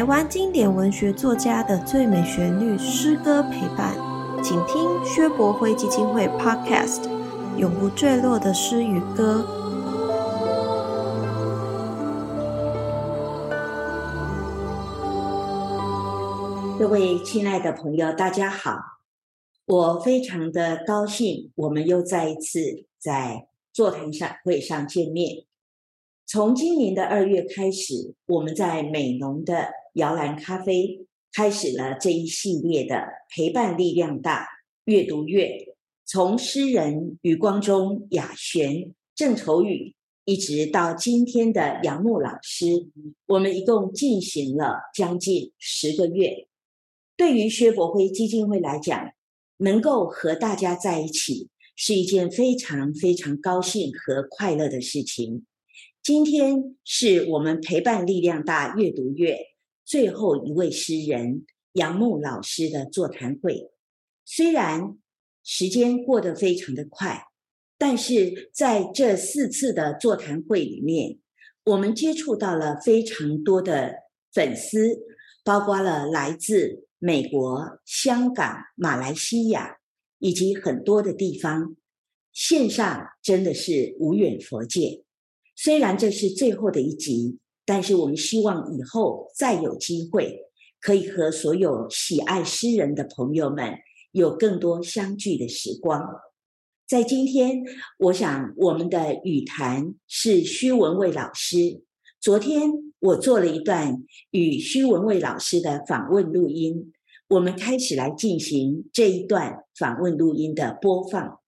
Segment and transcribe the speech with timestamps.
[0.00, 3.94] 台湾经典文学作家的最美旋律诗歌陪伴，
[4.42, 7.02] 请听薛伯辉基金会 Podcast
[7.58, 9.44] 《永不坠落的诗与歌》。
[16.78, 18.78] 各位亲爱的朋友，大家好！
[19.66, 25.44] 我非常的高兴，我们又再一次在座谈上会上见面。
[26.26, 33.04] 从今年的二月开始，我们在美浓的摇篮咖啡开始了这一系列的
[33.34, 34.48] 陪伴力量大
[34.84, 42.88] 阅读月，从诗人余光中、雅璇、郑愁予，一直到今天的杨牧老师，
[43.26, 46.46] 我们一共进行了将近十个月。
[47.16, 49.12] 对于薛伯辉基金会来讲，
[49.58, 55.44] 能够和大家在一起，是一件非常非常高兴和快乐的事情。
[56.02, 59.38] 今天是我们陪伴力量大阅读月
[59.90, 63.72] 最后一位诗人杨牧老师的座谈会。
[64.24, 64.96] 虽然
[65.42, 67.24] 时间过得非常的快，
[67.76, 71.18] 但是在这四次的座谈会里面，
[71.64, 73.96] 我们接触到了非常多的
[74.32, 74.96] 粉丝，
[75.42, 79.78] 包括了来自美国、香港、马来西亚
[80.20, 81.74] 以及很多的地方，
[82.32, 85.02] 线上真的是无远佛界。
[85.56, 90.40] 虽然这是最后的一集，但是我们希望以后再有机会，
[90.80, 93.74] 可以和所有喜爱诗人的朋友们
[94.12, 96.02] 有更多相聚的时光。
[96.88, 97.62] 在今天，
[97.98, 101.84] 我想我们的语谈是徐文蔚老师。
[102.20, 106.92] 昨天我做了一段与徐文蔚老师的访问录音，
[107.28, 111.38] 我们开始来进行这一段访问录音的播放。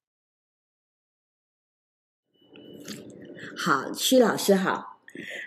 [3.56, 4.91] 好，徐老师好。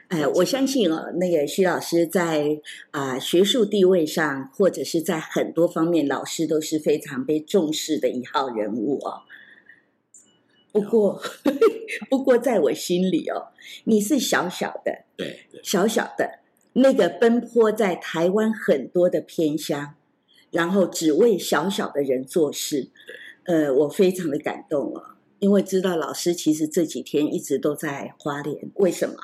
[0.10, 2.60] 哎，我相信哦，那个徐老师在
[2.92, 9.24] 啊学术地位上，或者是在很多方面，老师都是非常被重视的一号人物哦。
[10.72, 11.22] 不过，
[12.10, 13.48] 不过在我心里哦，
[13.86, 16.40] 你是小小的，对，小小的
[16.74, 19.96] 那个奔波在台湾很多的偏乡，
[20.52, 22.90] 然后只为小小的人做事，
[23.46, 25.16] 呃，我非常的感动哦。
[25.40, 29.16] 因为知道老师其实这几天一直都在花莲，为什么？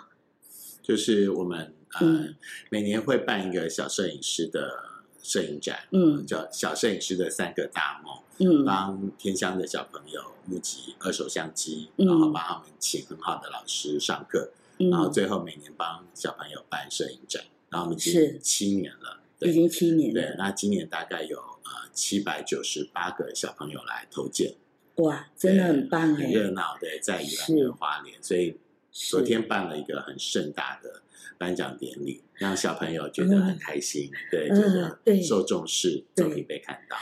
[0.81, 2.27] 就是我们呃
[2.69, 4.89] 每年会办一个小摄影师的
[5.21, 24.55] 摄影展，嗯，叫小摄影师的三个大梦，嗯，帮偏乡的小朋友募集二手相机，然后帮他们请很好的老师上课，然后最后每年帮小朋友办摄影展，然后我们已经七年了，已经七年，对，那今年大概有呃七百九十八个小朋友来投件。
[24.95, 28.57] 哇，真的很棒很热闹对，在宜兰的花莲，所以
[28.91, 31.01] 昨天办了一个很盛大的
[31.37, 36.97] 颁奖典礼，让小朋友觉得很开心，对，觉得受重视，都可以被看到。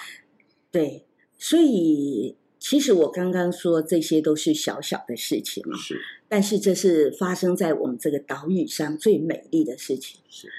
[0.72, 1.06] 对，
[1.38, 10.50] 所以其实我刚刚说这些都是小小的事情嘛，是，但是这是发生在我们这个岛屿上最美丽的事情，是，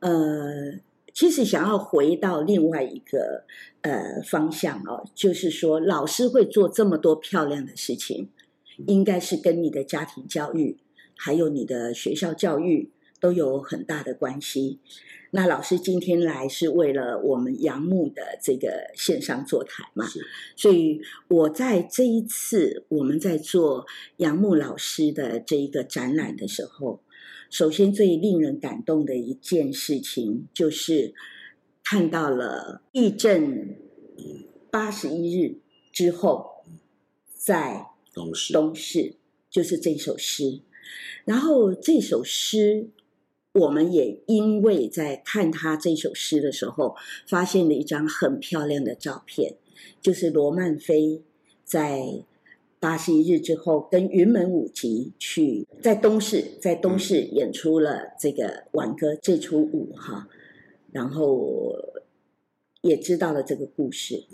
[0.00, 0.80] 呃。
[1.14, 3.44] 其实想要回到另外一个
[3.82, 8.30] 呃方向哦，就是说老师会做这么多漂亮的事情，
[8.86, 10.78] 应该是跟你的家庭教育
[11.16, 12.90] 还有你的学校教育
[13.20, 14.80] 都有很大的关系。
[15.30, 20.06] 那老师今天来是为了我们杨牧的这个线上座谈嘛，
[20.56, 23.86] 所以我在这一次我们在做
[24.18, 27.00] 杨牧老师的这一个展览的时候。
[27.48, 31.12] 首先，最令人感动的一件事情，就是
[31.84, 33.76] 看到了地震
[34.70, 35.58] 八十一日
[35.92, 36.64] 之后，
[37.34, 39.14] 在东市，东市
[39.50, 40.60] 就是这首诗。
[41.24, 42.88] 然后这首诗，
[43.52, 49.56] 我们也因为在看他这首诗的时候，发现了一张很漂亮的照片，
[50.00, 51.22] 就是罗曼菲
[51.64, 52.24] 在。
[52.82, 60.28] 八十一日之后，跟云门舞集去在东市，在东市演出了这个挽歌这出舞哈，
[60.90, 61.76] 然后
[62.80, 64.24] 也知道了这个故事。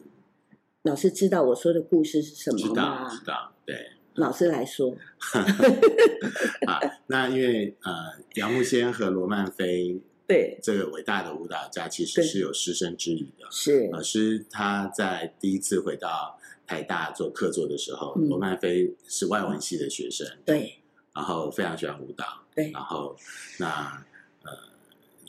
[0.81, 3.11] 老师知道我说的故事是什么吗？
[3.11, 3.91] 知道，对。
[4.15, 4.97] 老师来说，
[6.67, 7.93] 啊，那因为呃，
[8.35, 10.59] 杨木先和罗曼菲对。
[10.63, 13.87] 这个伟大的舞蹈家其实是有师生之谊的，是。
[13.93, 16.35] 老师他在第一次回到。
[16.71, 20.79] 台大做客座的时候，罗曼菲是外文系的学生，对，
[21.15, 23.17] 然后非常喜欢舞蹈，对，然后
[23.59, 24.05] 那
[24.43, 24.53] 呃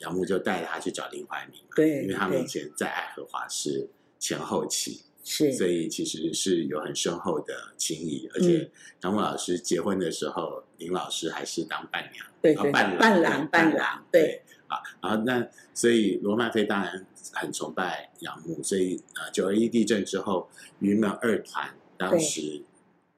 [0.00, 3.88] 杨牧就带他去找林怀民，对，因为他们以前在爱荷华是
[4.18, 8.70] 前后期，是，所以其实是有很深厚的情谊，而且
[9.02, 20.48] 杨木老师结婚的时候，林老师还是当伴娘，对对，伴郎伴郎，对，啊，然后那所以罗曼菲当然很崇拜杨牧，所以呃九二一地震之后，
[20.80, 22.62] 云门二团当时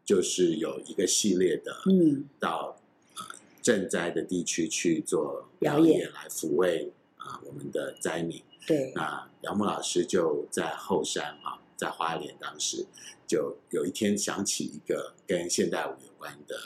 [0.04, 2.76] 就是有一个系列的，嗯，到
[3.16, 3.22] 呃
[3.62, 8.42] 赈灾的地区去做表演来抚慰啊我们的灾民。
[8.66, 12.86] 对，那杨牧老师就在后山啊，在花莲当时
[13.26, 16.56] 就有一天想起一个跟现代舞有关的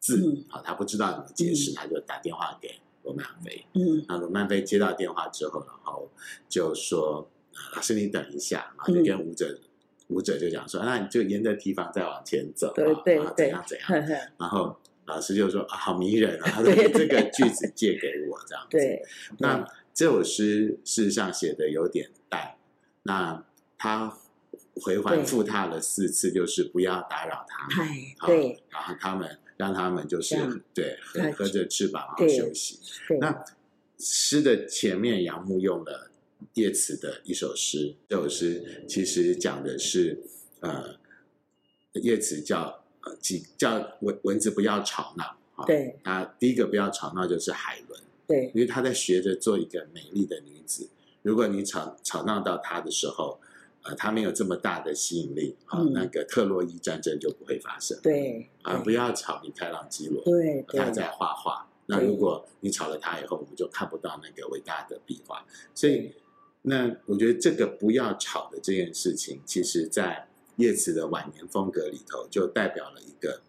[0.00, 2.80] 字，好，他不知道怎么解释，他就打电话给。
[3.04, 6.10] 罗曼菲，嗯，那罗曼菲接到电话之后，然后
[6.48, 7.30] 就说
[7.76, 9.60] ：“老师，你等一下。”啊，就跟舞者
[10.08, 19.00] 舞者就讲说：“那你就沿着提防再往前走，对对对，怎样 怎样。”然后老师就说：“啊，好迷人啊！”他说你：“这个句子借给我，这样子。”对，
[19.38, 19.64] 那
[19.94, 22.56] 这首诗事实上写的有点淡，
[23.04, 23.44] 那
[23.86, 24.18] 他
[24.82, 27.88] 回环复踏了四次，就是不要打扰他们，
[28.26, 29.38] 对，然后他们。
[29.58, 30.36] 让他们就是
[30.74, 32.78] 对合合着翅膀然后休息。
[33.18, 33.42] 那
[33.98, 36.10] 诗的前面，杨牧用了
[36.52, 40.22] 叶慈的一首诗，这首诗其实讲的是
[40.60, 40.94] 呃，
[41.94, 45.24] 叶慈叫呃几叫蚊蚊子不要吵闹
[45.54, 45.64] 啊。
[45.64, 47.98] 对，他第一个不要吵闹就是海伦。
[48.26, 50.86] 对，因为他在学着做一个美丽的女子。
[51.22, 53.40] 如果你吵吵闹到他的时候。
[53.88, 57.96] 呃，他没有这么大的吸引力，好，那个特洛伊战争就不会发生。
[58.02, 61.68] 对，啊，不要吵米开朗基罗，对，他在画画。
[61.86, 65.46] 那如果你吵了他以后，我们就看不到那个伟大的壁画。
[65.72, 66.10] 所以，
[66.62, 73.42] 那我觉得这个不要吵的这件事情，其实在叶慈的晚年风格里头，就代表了一个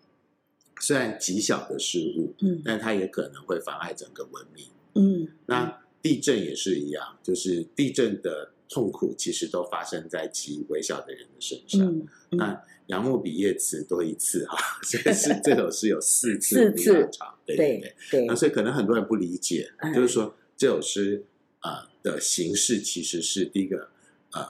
[0.79, 4.67] 虽然极小的事物，嗯，但它也可能会妨碍整个文明。
[4.93, 8.51] 嗯，那地震也是一样，就是地震的。
[8.69, 12.01] 痛苦其实都发生在极微小的人的身上。
[12.31, 18.25] 那杨牧比叶慈多一次哈，所以是 这首诗有四次四次长，对对对。
[18.25, 21.25] 那所以可能很多人不理解，就是说这首诗
[21.61, 23.89] 呃的形式其实是第一个
[24.31, 24.45] 呃，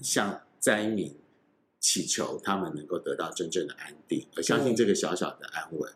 [0.00, 1.14] 向灾民
[1.80, 5.92] 祈求他们能够得到真正的安定，而相信这个小小的安稳，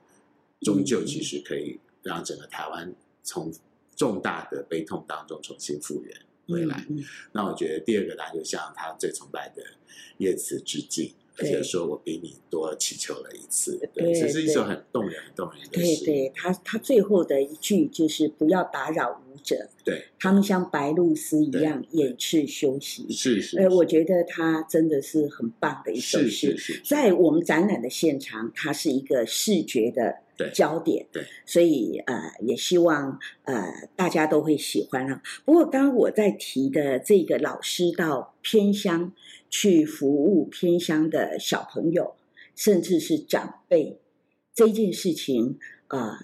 [0.63, 2.93] 终究其实可以让整个台湾
[3.23, 3.53] 从
[3.95, 6.17] 重大的悲痛当中重新复原。
[6.47, 6.87] 回来，
[7.33, 9.63] 那我觉得第二个，他就向他最崇拜的
[10.19, 13.79] 叶慈致敬，而且说我比你多祈求了一次。
[13.95, 16.05] 对，这是一首很动人、很动人的诗。
[16.05, 19.71] 对，对他，他最后的一句就是不要打扰舞者。
[19.85, 23.11] 对，他们像白露丝一样掩翅休息。
[23.11, 23.59] 是是。
[23.59, 26.57] 哎，我觉得他真的是很棒的一首诗。
[26.85, 30.24] 在我们展览的现场，它是一个视觉的。
[30.53, 35.23] 焦点，对，所以呃，也希望呃大家都会喜欢啊。
[35.45, 39.13] 不过，刚刚我在提的这个老师到偏乡
[39.49, 42.15] 去服务偏乡的小朋友，
[42.55, 43.99] 甚至是长辈
[44.53, 45.59] 这件事情，
[45.89, 46.19] 呃，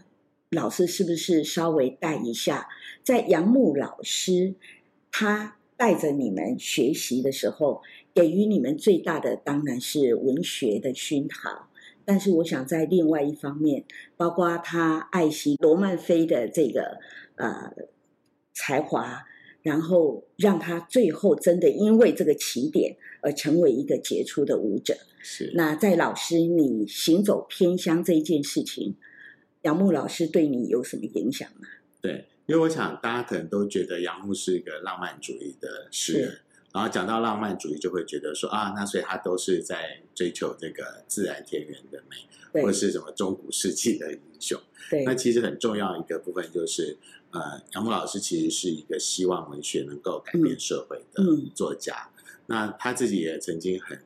[0.51, 2.69] 老师是不是稍微带一下？
[3.03, 4.55] 在杨牧老师
[5.13, 7.83] 他带着你们学习的时候，
[8.13, 11.70] 给予你们最大的当然是文学的熏陶。
[12.11, 13.85] 但是我想在另外一方面，
[14.17, 16.99] 包括他爱惜罗曼菲的这个
[17.37, 17.73] 呃
[18.53, 19.25] 才华，
[19.63, 24.97] 然后让他最后真的因为这个起点而成为一个杰出的舞者。
[25.21, 25.53] 是。
[25.55, 28.97] 那在老师你行走偏乡这一件事情，
[29.63, 31.69] 杨牧老师对你有什么影响吗？
[32.01, 36.39] 对，因为我想大家可能都觉得杨牧是一个浪漫主义的诗人。
[36.73, 42.17] 然后讲到浪漫主义，就会觉得说啊，那所以他都是在追求这个自然田园的美，
[42.53, 44.61] 或者是什么中古世纪的英雄。
[44.89, 46.97] 对，那其实很重要一个部分就是，
[47.33, 51.25] 呃，杨牧老师其实是一个希望文学能够改变社会的
[51.55, 52.11] 作家。
[52.47, 54.03] 那他自己也曾经很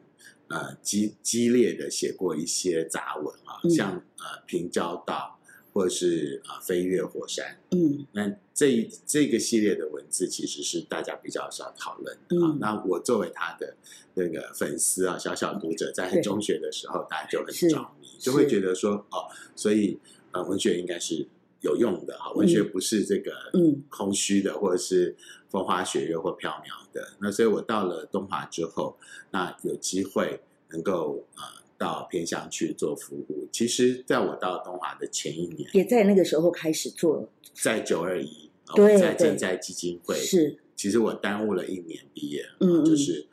[0.48, 5.33] 呃激激烈的写过一些杂文啊，像呃平交道。
[5.74, 7.58] 或者是啊，飞越火山。
[7.72, 12.56] 嗯，那这这个系列的文字其实是大家比较少讨论的啊。
[12.60, 13.74] 那我作为他的
[14.14, 19.26] 那个粉丝啊，小小读者，在中学的时候，大家就很着迷，就会觉得说哦，
[19.56, 19.98] 所以
[20.30, 21.26] 呃，文学应该是
[21.60, 22.32] 有用的哈。
[22.34, 25.16] 文学不是这个嗯空虚的，或者是
[25.50, 27.14] 风花雪月或缥缈的。
[27.18, 28.96] 那所以我到了东华之后，
[29.32, 30.40] 那有机会
[30.70, 31.63] 能够呃。
[31.84, 43.26] 到偏乡去做服务，其实在我到东华的前一年，也在那个时候开始做，在九二一，对，在赈灾基金会是，其实我耽误了一年毕业，嗯，就是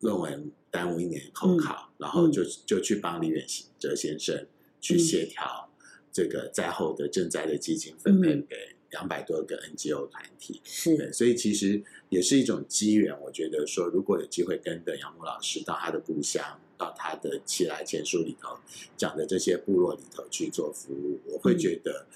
[0.00, 3.44] 论文耽误一年口考，然后就就去帮李远
[3.78, 4.46] 哲先生
[4.80, 5.70] 去协调
[6.10, 8.56] 这个灾后的赈灾的基金分配给
[8.92, 13.14] 两百多个 NGO 团体，是，所以其实也是一种机缘。
[13.20, 16.60] 我觉得说，如果有机会跟着杨牧老师到他的故乡。
[16.78, 18.58] 到他的《起来前书》里头
[18.96, 22.06] 讲的这些部落里头去做服务，我会觉得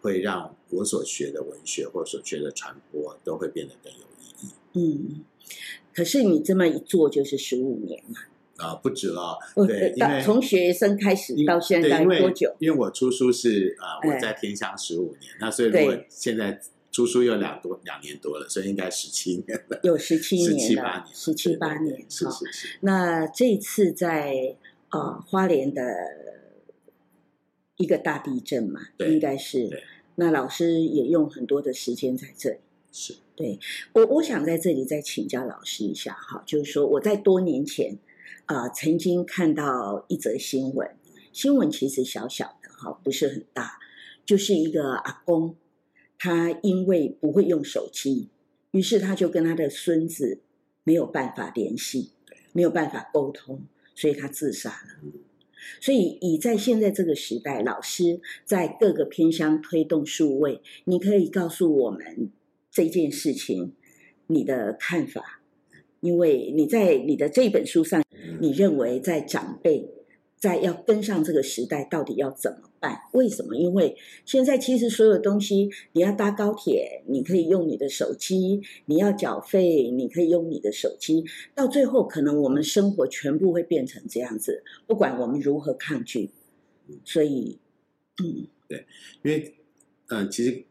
[0.00, 4.48] 会让我所学的文学或所学的传播都会变得更有意义。
[4.72, 5.24] 嗯，
[5.92, 8.20] 可是你这么一做就是十五年嘛？
[8.64, 9.38] 啊，不止了。
[9.66, 12.54] 对，因为从学生开始到现在多久？
[12.58, 16.58] 因为我出书是啊，我在天香十五年，那所以如果现在
[16.90, 19.78] 出书又两多两年多了，所以应该十七年了。
[19.82, 22.06] 有十七年，十七八年，十七八年。
[22.08, 22.78] 是是是。
[22.80, 24.56] 那这次在
[24.88, 25.82] 啊花莲的
[27.76, 29.82] 一个大地震嘛，应该是。
[30.14, 32.56] 那老师也用很多的时间在这里。
[32.90, 33.16] 是。
[33.36, 33.58] 对
[33.92, 37.98] 我，我想在这里再请教老师一下哈，就是说我在多年前。
[38.46, 40.96] 啊，曾经看到一则新闻，
[41.32, 43.78] 新闻其实小小的哈，不是很大，
[44.24, 45.56] 就是一个阿公，
[46.18, 48.28] 他因为不会用手机，
[48.72, 50.42] 于是他就跟他的孙子
[50.84, 52.12] 没有办法联系，
[52.52, 53.64] 没有办法沟通，
[53.94, 55.10] 所以他自杀了。
[55.80, 62.30] 所以以在现在这个时代，老师在各个偏乡推动数位，你可以告诉我们
[62.70, 63.72] 这件事情
[64.26, 65.40] 你的看法。
[66.04, 68.04] 因为你在你的这本书上，
[68.38, 69.88] 你认为在长辈
[70.36, 73.00] 在要跟上这个时代，到底要怎么办？
[73.12, 73.56] 为什么？
[73.56, 73.96] 因为
[74.26, 81.24] 现在其实所有东西，你要搭高铁，你可以用你的手机；你要缴费，你可以用你的手机。
[81.54, 86.28] 到最后，可能我们生活全部会变成这样子，不管我们如何抗拒。
[87.02, 87.58] 所以，
[88.22, 88.84] 嗯，对，
[89.22, 89.54] 因为，
[90.08, 90.64] 嗯，其实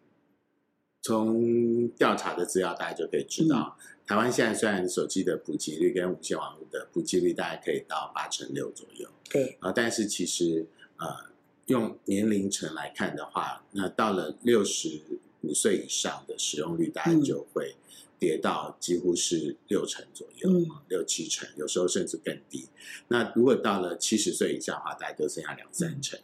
[1.02, 3.76] 从调查的资料，大家就可以知道。
[4.06, 9.58] 台湾现在虽然手机的普及率跟无线网络的普及率大概可以到八成六左右，对。
[9.62, 10.68] 啊，但是其实
[10.98, 11.32] 呃
[11.68, 15.02] 用年龄层来看的话，那到了六十
[15.42, 17.76] 五岁以上的使用率大概就会
[18.20, 20.50] 跌到几乎是六成左右，
[20.90, 22.68] 六七成，有时候甚至更低。
[23.08, 26.20] 那如果到了七十岁以上的话，大概都剩下两三成。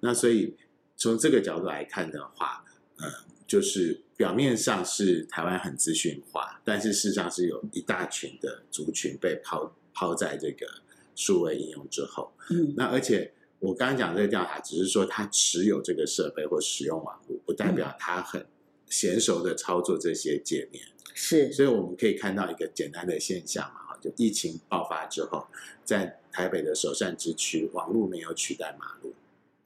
[0.00, 0.56] 那所以
[0.96, 2.64] 从这个角度来看的话，
[2.98, 3.08] 呃，
[3.52, 4.00] 就是。
[4.14, 10.64] 表面上是台湾很资讯化，但是事实上是有一大群的族群被抛抛在这个
[11.16, 12.32] 数位应用之后。
[12.50, 18.46] 嗯，那而且我刚刚讲这个调查，只是说他持有这个设备或使用网络，不代表他很
[18.88, 20.84] 娴熟的操作这些界面。
[21.14, 25.44] 是，所以我们可以看到一个简单的现象嘛，哈，就疫情爆发之后，
[25.84, 29.12] 在台北的首善之区，网络没有取代马路。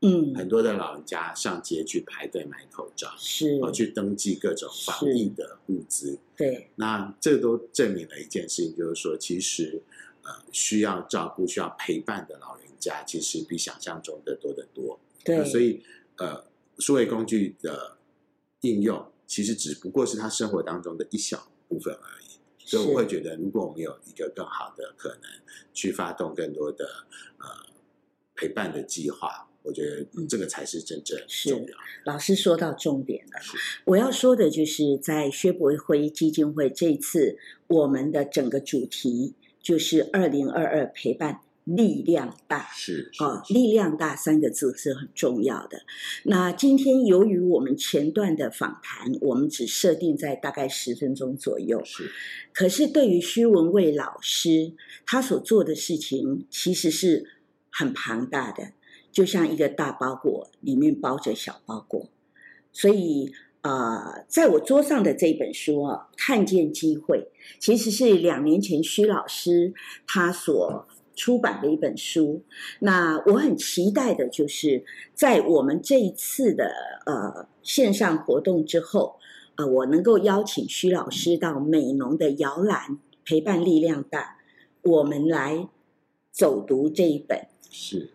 [0.02, 6.18] 嗯，很多的老人家上街去排队买口罩，是，哦，去登记各种防疫的物资。
[6.36, 9.82] 对，那这都证明了一件事情，就是说，其实
[10.22, 15.00] 呃，需要照顾、需要陪伴的老人家，其实比想象中的多得多。
[15.24, 15.82] 对，所以
[16.18, 16.44] 呃，
[16.78, 17.96] 数位工具的
[18.60, 22.26] 应用，其实只不过是他生活当中的一小部分而已。
[22.58, 25.22] 所以我会觉得，如果我们有一个更好的可能，
[25.72, 26.84] 去发动更多的
[27.38, 27.46] 呃
[28.34, 29.48] 陪伴的计划。
[29.66, 31.76] 我觉得这个才是真正重要。
[32.04, 33.32] 老师说到重点了，
[33.85, 42.68] 我要说的就是在薛伯辉基金会这次，我们的整个主题就是二零二二陪伴力量大。
[42.73, 45.82] 是啊，力量大三个字是很重要的。
[46.23, 51.82] 那今天由于我们前段的访谈，我们只设定在大概十分钟左右。
[51.85, 52.08] 是，
[52.52, 57.28] 可是对于薛文蔚老师，他所做的事情其实是
[57.68, 58.70] 很庞大的。
[59.16, 62.11] 就像一个大包裹，里面包着小包裹，
[62.70, 63.32] 所以
[63.62, 67.18] 啊，在我桌上的这本书啊，《看见机会》，
[67.58, 69.73] 其实是两年前徐老师
[70.06, 72.42] 他所出版的一本书。
[72.80, 76.70] 那我很期待的就是，在我们这一次的
[77.06, 79.18] 呃线上活动之后，
[79.54, 84.37] 呃，我能够邀请徐老师到美农的摇篮陪伴力量大，
[84.82, 85.66] 我们来
[86.30, 87.49] 走读这一本。
[87.78, 88.09] 是，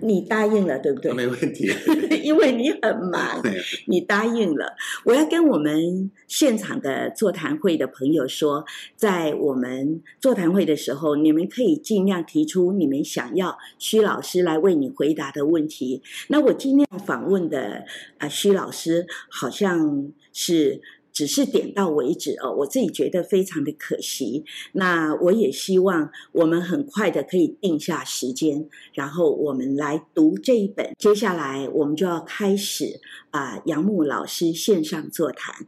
[0.00, 1.12] 你答应了，对不对？
[1.12, 1.70] 没问题，
[2.24, 3.40] 因为你很忙，
[3.86, 4.74] 你答应了。
[5.04, 8.64] 我要跟我们现场的座谈会的朋友说，
[8.96, 16.02] 在我们座谈会的时候，你们可以尽量提出你们想要徐老师来为你回答的问题。
[16.26, 17.84] 那我尽量访问的
[18.18, 20.82] 啊，徐老师好像是。
[21.20, 24.42] 只是点到为止哦，我自己觉得非常的可惜。
[24.72, 30.94] 那我也希望我们很快的可以定下时间，然后我们来读这一本。
[30.98, 35.66] 接下来我们就要开始啊，杨牧老师线上座谈。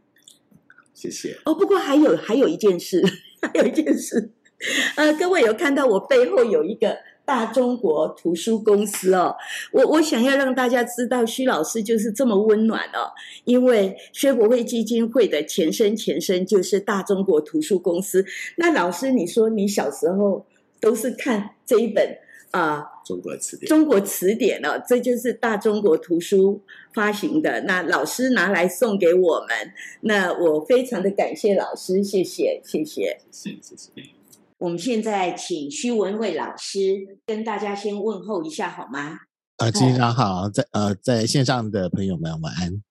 [0.95, 1.37] 谢谢。
[1.45, 3.03] 哦，不过还有还有一件事，
[3.39, 4.31] 还有一件事，
[4.95, 6.97] 呃，各位有看到我背后有一个。
[7.25, 9.35] 大中国图书公司哦，
[9.71, 13.11] 我我想要让大家知道，徐老师就是这么温暖哦。
[13.45, 18.25] 因为薛国会基金会的前身前身就是大中国图书公司。
[18.57, 20.45] 那老师，你说你小时候
[20.81, 22.17] 都是看这一本
[22.51, 26.61] 啊，中国词典，中国词典哦，这就是大中国图书
[26.93, 27.61] 发行的。
[27.61, 34.22] 那老师拿来送给我们，那我非常的感谢老师，谢谢，谢谢，谢谢，谢谢。
[34.63, 36.79] 我们现在请徐文蔚老师
[37.25, 39.17] 跟大家先问候一下，好吗？
[39.57, 42.81] 啊，经常好，在呃，在线上的朋友们晚安。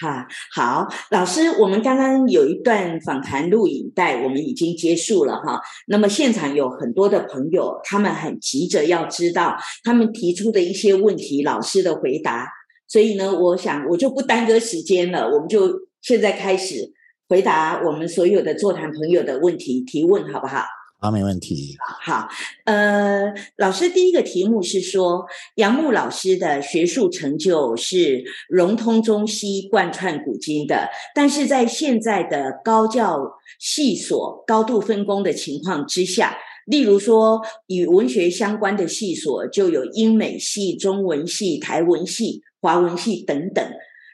[0.00, 5.60] 哈，好，老师，我们刚刚有一段访谈录影带，我们已经结束了哈。
[5.86, 12.48] 那么现场有很多的朋友，他们很急着要知道他们提出的一些问题，老师的回答。
[12.88, 15.70] 所以呢，我想我就不耽搁时间了，我们就
[16.02, 16.92] 现在开始
[17.28, 20.64] 回答我们所有的座谈朋友的问题提问，好不好？
[20.98, 21.76] 好，没问题。
[22.02, 22.26] 好，
[22.64, 25.26] 呃，老师第一个题目是说，
[25.56, 43.62] 杨牧老师的学术成就是融通中西、贯穿古今的，但是在现在的高教系所高度分工的情况之下，例如说与文学相关的系所就有英美系、中文系、台文系、华文系等等，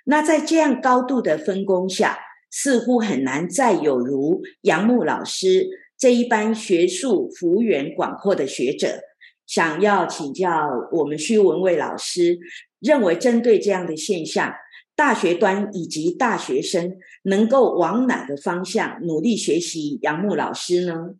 [0.06, 2.18] 那在这样高度的分工下，
[2.50, 5.68] 似乎很难再有如杨牧老师。
[6.02, 8.98] 这一班学术幅员广阔的学者，
[9.46, 12.40] 想要请教我们徐文蔚老师，
[12.80, 14.52] 认为针对这样的现象，
[14.96, 21.14] 大学端以及大学生能够往哪个方向努力学习杨牧老师呢？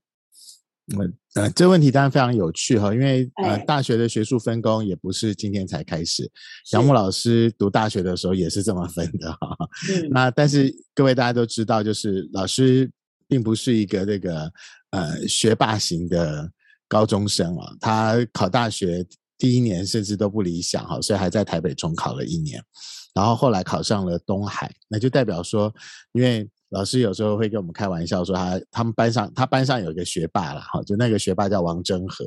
[0.99, 6.29] 嗯呃，这个问题当然非常有趣哈，因为呃，大学的学术分工也不是今天才开始，
[6.73, 9.57] 杨牧老师读大学的时候也是这么分的哈。
[10.11, 12.91] 那但是各位大家都知道，就是老师。
[13.33, 14.53] 并不是一个那个
[14.91, 16.47] 呃学霸型的
[16.87, 19.03] 高中生啊，他考大学
[19.39, 22.63] 第一年甚至都不理想哈，所以还在台北中考了一年，
[23.15, 25.75] 然后后来考上了东海，那就代表说，
[26.13, 32.25] 因为老师有时候会跟我们开玩笑说，他他们班上他班上有一个学霸了哈，就那个学霸叫王真和，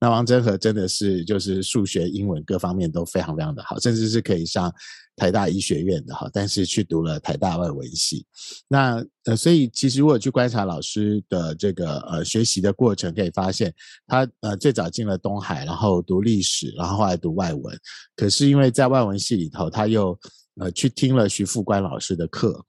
[0.00, 4.72] 那王真和真的是就是数学、英文各方面都非常非常的好，甚至是可以上。
[5.16, 8.24] 台大医学院的哈，但是去读了台大外文系，
[8.66, 13.70] 那呃，所以其实如果去观察老师的这个呃学习的过程，可以发现
[14.06, 17.78] 他呃最早进了东海，然后读历史，然后后来读外文，
[18.16, 20.18] 可是因为在外文系里头，他又
[20.58, 22.64] 呃去听了徐副官老师的课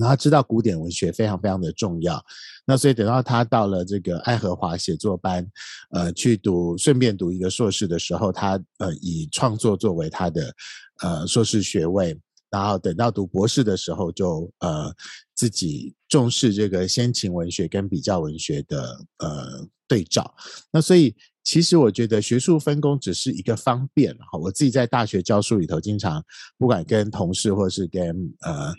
[0.00, 2.20] 然后知道古典文学非常非常的重要，
[2.66, 5.48] 那所以等到他到了这个爱荷华写作班，
[5.90, 10.54] 呃，去读顺便读一个硕士的时候，他呃以创作作为他的
[11.02, 12.18] 呃硕士学位，
[12.50, 14.92] 然后等到读博士的时候，就呃
[15.36, 20.34] 自己重视这个先秦文学跟比较文学的呃对照。
[20.72, 26.20] 那所以其实我觉得学术分工只是一个方便哈，我自己在大学教书里头，经常
[26.58, 28.74] 不管跟同事或是跟呃。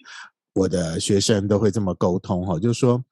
[0.58, 3.04] 我的学生都会这么沟通哈，就是说，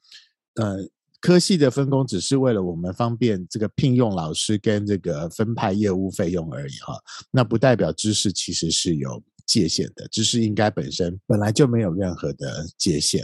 [0.55, 0.77] 呃，
[1.21, 6.97] 科系的分工只是为了我们方便这个聘用老师跟这个分派业务费用而已哈，
[7.29, 13.23] 那不代表知识其实是有界限的，知识应该本身本来就没有任何的界限。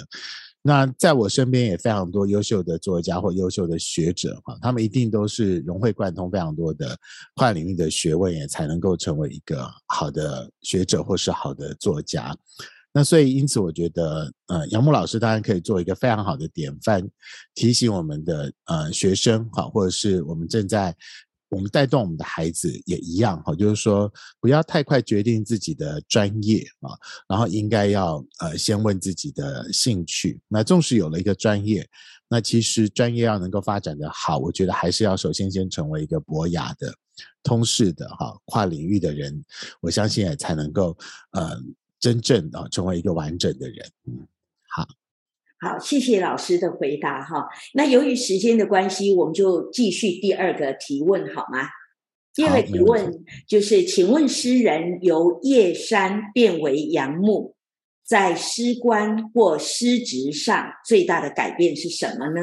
[0.64, 6.96] 那在我身边也非常多优秀的作家或优秀的学者哈，他们一定都是融会贯通非常多的
[7.36, 12.38] 跨领域的学问，也才能够成为一个好的学者或是好的作家。
[12.93, 17.01] 那所以，因此，我觉得，呃，杨牧老师当然可以做一个非常好的典范，
[17.56, 20.93] 提醒我们的呃学生，哈，或者是我们正在
[21.47, 26.91] 我们带动我们的孩子也一样，哈，就是说不要太快决定自己的专业啊，
[27.30, 30.41] 然后应该要呃先问自己的兴趣。
[30.49, 31.88] 那纵使有了一个专业，
[32.27, 36.93] 那其实专业要能够发展的好，我觉得还是要首先先成为一个博雅的、
[37.41, 39.41] 通识的哈跨领域的人，
[39.80, 40.97] 我相信也才能够
[41.32, 41.58] 呃。
[42.02, 44.28] 真正的成为一个完整的人，嗯，
[44.68, 44.88] 好，
[45.60, 47.48] 好，谢谢老师的回答哈。
[47.76, 51.70] 那由于时间的关系，我们就继续第二个提问好吗？
[52.34, 57.56] 第二个提问就是，请问诗人由叶山变为杨牧，
[58.04, 62.42] 在诗官或诗职上最大的改变是什么呢？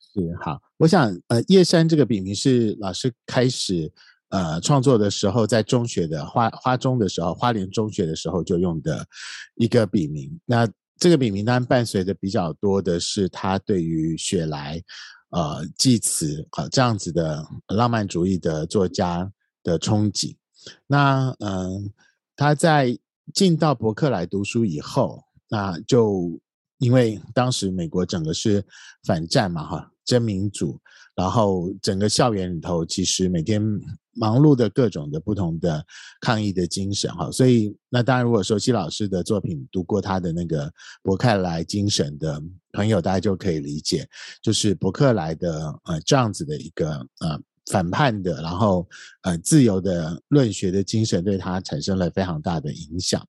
[0.00, 3.92] 是好，我想呃，叶山这个笔名是老师开始。
[4.30, 9.06] 呃，创作的时候，在中学的花花中的时候，花莲中学的时候就用的
[9.54, 10.38] 一个笔名。
[10.44, 14.82] 那这个笔名当然伴随着比较多的是他对于雪莱、
[15.30, 19.30] 呃济慈啊这样子的浪漫主义的作家
[19.62, 20.36] 的憧憬。
[20.86, 21.92] 那嗯，
[22.36, 22.98] 他在
[23.32, 26.38] 进到伯克莱读书以后，那就
[26.78, 28.64] 因为当时美国整个是
[29.04, 30.80] 反战嘛，哈，真民主，
[31.14, 33.62] 然后整个校园里头其实每天。
[34.20, 35.80] 忙碌的各种的不同的
[36.20, 40.68] 抗议的精神哈，所以那当然，如果熟悉老师的作品，读过他的那个
[41.04, 44.04] 伯克莱精神的朋友，大家就可以理解，
[44.42, 48.88] 就是伯克莱的呃这样子的一个呃反叛的，然后
[49.22, 53.24] 呃自由的论学的精神对他产生了非常大的影响。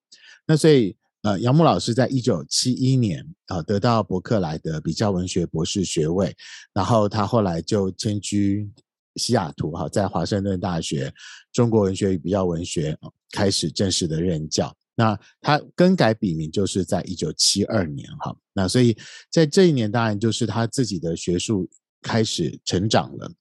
[0.48, 6.36] 那所以呃杨牧老师在一九七一年啊得到伯克莱的比较文学博士学位，
[6.74, 8.70] 然后他后来就迁居
[9.16, 11.14] 西雅图哈，在华盛顿大学
[11.52, 12.98] 中国文学与比较文学
[13.32, 14.74] 开始正式的任教。
[14.96, 18.98] 那他更改笔名就是在一九七二年哈，那所以
[19.30, 21.70] 在这一年当然就是他自己的学术
[22.02, 23.32] 开始成长了，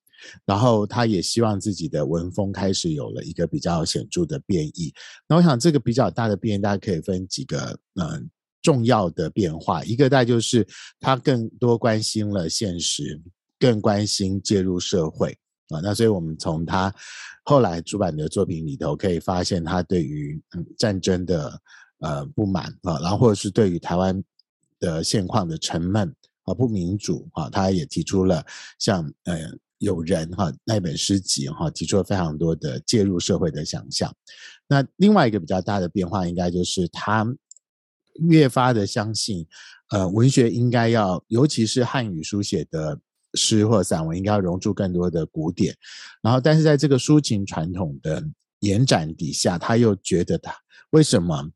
[0.45, 4.93] 然后他也希望自己的文风开始有了一个比较显著的变异。
[5.29, 8.29] 那我想这个比较大的变异，大家可以分几个嗯
[8.63, 10.67] 重要的变化，一个大概就是
[11.01, 13.21] 他更多关心了现实，
[13.59, 15.39] 更关心介入社会。
[15.69, 16.91] 啊，那所以我们从他
[17.45, 20.43] 后来出版的作品里头可以发现，他对于
[20.79, 21.61] 战争的
[21.99, 24.25] 呃不满啊，然后或者是对于台湾
[24.81, 26.11] 的现况的沉闷
[26.45, 28.43] 啊、不民主啊，他也提出了
[28.79, 34.15] 像呃有人哈那本诗集哈，提出了非常多的介入社会的想象。
[34.69, 37.27] 那另外一个比较大的变化，应该就是他
[38.29, 39.47] 越发的相信，
[39.91, 43.01] 呃，文学应该要，尤其是汉语书写的。
[43.35, 45.77] 诗或散文应该要融入更多的古典，
[46.23, 48.25] 然后但是在这个抒情传统的
[48.61, 50.51] 延展底下，他又觉得他
[50.93, 51.47] 为什么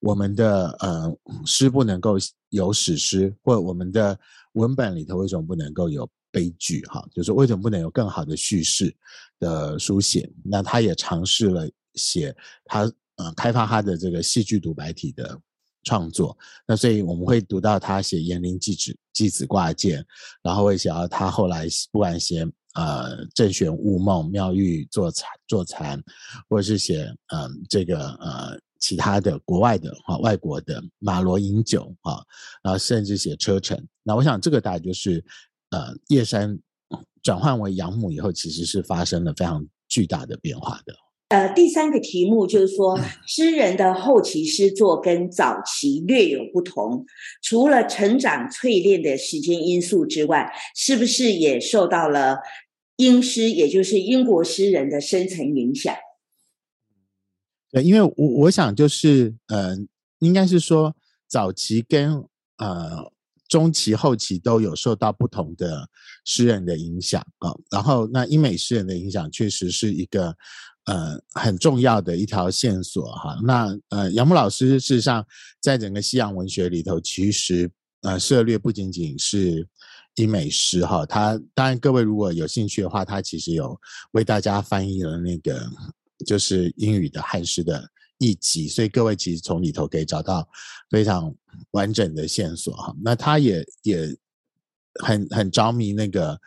[0.00, 1.16] 我们的呃
[1.46, 2.16] 诗不能够
[2.48, 4.18] 有史诗，或我们的
[4.54, 6.84] 文本里头为什么不能够有悲剧？
[6.86, 8.94] 哈，就是为什么不能有更好的叙事
[9.38, 10.30] 的书写？
[10.44, 15.40] 那他也尝试了写他呃开发他的这个戏剧独白体的。
[15.82, 20.04] 创作，那所以我们会读到他写严陵寄子寄子挂件，
[20.42, 25.98] 然后会写到他后来不管写呃正玄雾梦妙玉坐禅坐禅，
[26.50, 32.22] 或者是写嗯这个呃其他的国外的哈外国的马罗饮酒啊，
[32.62, 33.82] 然后甚至写车臣。
[34.02, 35.24] 那我想这个大概就是
[35.70, 36.58] 呃叶山
[37.22, 40.94] 转换为养母以后，其实是发生了非常巨大的变化的。
[41.28, 47.06] 呃，第三个题目就是说，诗人的后期诗作跟早期略有不同，
[47.40, 52.38] 除了成长淬炼的时间因素之外，是不是也受到了
[52.96, 55.94] 英诗，也就是英国诗人的深层影响？
[57.70, 59.76] 对，因为我我想就是，呃，
[60.18, 60.96] 应该是说
[61.28, 62.24] 早期跟
[62.56, 63.12] 呃
[63.50, 65.86] 中期、后期都有受到不同的
[66.24, 67.52] 诗人的影响啊。
[67.70, 70.34] 然后，那英美诗人的影响确实是一个。
[70.86, 73.38] 呃，很重要的一条线索哈。
[73.44, 75.24] 那呃，杨牧老师事实上
[75.60, 79.64] 在整个西洋文学里头，其实呃涉猎不仅仅是
[80.16, 81.04] 英美诗哈。
[81.04, 83.78] 他当然各位如果有兴趣的话，他其实有
[84.12, 85.64] 为大家翻译了那个
[86.26, 87.86] 就是英语的汉诗的
[88.18, 90.48] 译集，所以各位其实从里头可以找到
[90.88, 91.32] 非常
[91.72, 92.94] 完整的线索哈。
[93.02, 94.16] 那他也也
[95.02, 96.38] 很很着迷那个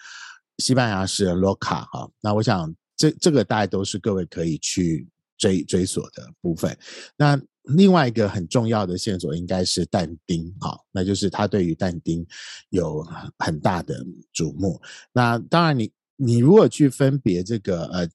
[0.57, 2.09] 西班牙诗人洛卡哈。
[2.21, 2.75] 那我想。
[2.95, 6.77] 这这个大概都是各位可以去追追索的部分。
[7.17, 12.25] 那另外一个很重要的线索应该是但丁，哈，那就是他对于但丁
[12.69, 13.03] 有
[13.39, 14.79] 很大的瞩目。
[15.11, 18.07] 那当然，你你如果去分别这个呃，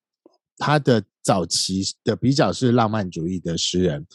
[0.56, 4.06] 他的早期的比较是浪漫主义的诗人，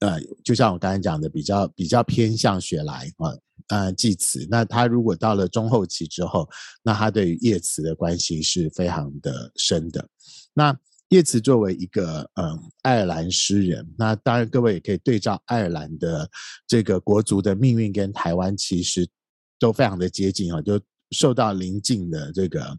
[0.00, 3.36] 呃，就像我刚才讲的，比较比较偏向雪莱啊。
[3.66, 4.46] 呃，祭词。
[4.48, 6.48] 那他如果到了中后期之后，
[6.82, 10.08] 那他对于叶慈的关系是非常的深的。
[10.54, 10.74] 那
[11.10, 16.30] 叶慈作为一个嗯爱尔兰诗人，那当然各位也可以对照爱尔兰的
[16.66, 19.06] 这个国族的命运跟台湾其实
[19.58, 20.80] 都非常的接近啊，就
[21.10, 22.74] 受到邻近的这个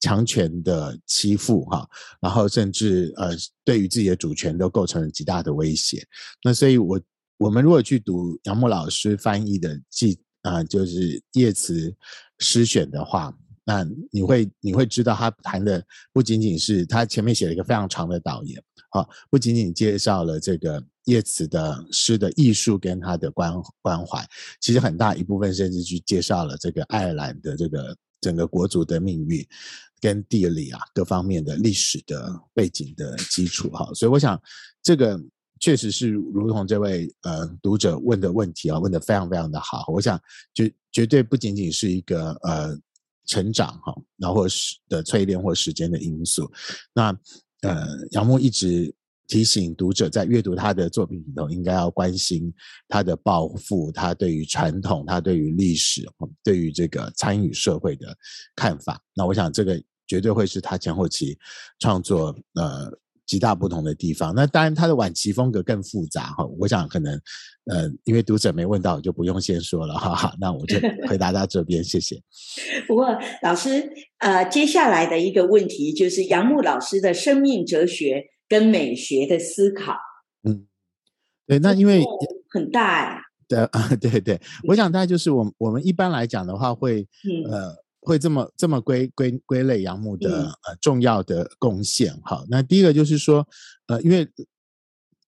[0.00, 1.88] 强权的欺负哈，
[2.20, 3.30] 然后甚至呃
[3.64, 6.04] 对于自己的主权都构成了极大的威胁。
[6.42, 7.00] 那所以我
[7.38, 10.18] 我们如果去读杨牧老师翻译的记。
[10.42, 11.94] 啊，就是叶慈
[12.38, 13.30] 诗选的话，
[13.62, 15.84] 那你会你会知道他谈的
[16.14, 18.58] 不仅仅是他前面写了一个非常长的导言，
[18.92, 24.26] 啊，不仅仅介绍了这个叶慈的诗的艺术跟他的关关怀，
[24.62, 29.46] 其实很大一部分甚至去介绍了这个爱尔兰的这个整个国族的命运
[30.00, 34.40] 跟地理啊各方面的历史的背景的基础，哈，所以我想
[34.82, 35.20] 这个。
[35.62, 39.84] 确实是如同这位呃读者问的问题啊，问的非常非常的好。
[39.88, 40.18] 我想
[40.54, 42.74] 绝绝对不仅仅是一个呃
[43.26, 46.50] 成长哈，然后是的淬炼或时间的因素。
[46.94, 47.14] 那
[47.60, 48.90] 呃杨牧一直
[49.26, 52.50] 提醒读者，在阅读他的作品里头，应该要关心
[52.88, 56.08] 他的抱负，他对于传统，他对于历史，
[56.42, 58.16] 对于这个参与社会的
[58.56, 58.98] 看法。
[59.14, 59.78] 那我想这个
[60.10, 61.38] 绝对会是他前后期
[61.78, 62.90] 创作呃。
[63.26, 64.34] 极大不同的地方。
[64.34, 66.44] 那当然，他的晚期风格更复杂哈。
[66.58, 67.14] 我想可能，
[67.66, 70.12] 呃，因为读者没问到，我就不用先说了哈。
[70.16, 70.34] 哈。
[70.40, 72.20] 那我就 回答到这边，谢谢。
[72.88, 73.06] 不过
[73.40, 79.94] 老师，呃，接下来的一个问题就是杨牧老师的生命哲学跟美学的思考。
[80.42, 80.66] 嗯，
[81.46, 82.02] 对，那因为
[82.48, 83.20] 很大哎。
[83.46, 87.06] 对 啊，对对，我想大概就是我我们一般来讲的话，会
[87.48, 87.76] 呃。
[88.00, 92.14] 会这么这么归归归类杨牧的呃重要的贡献。
[92.22, 93.46] 哈，那第一个就是说
[93.88, 94.28] 呃，因为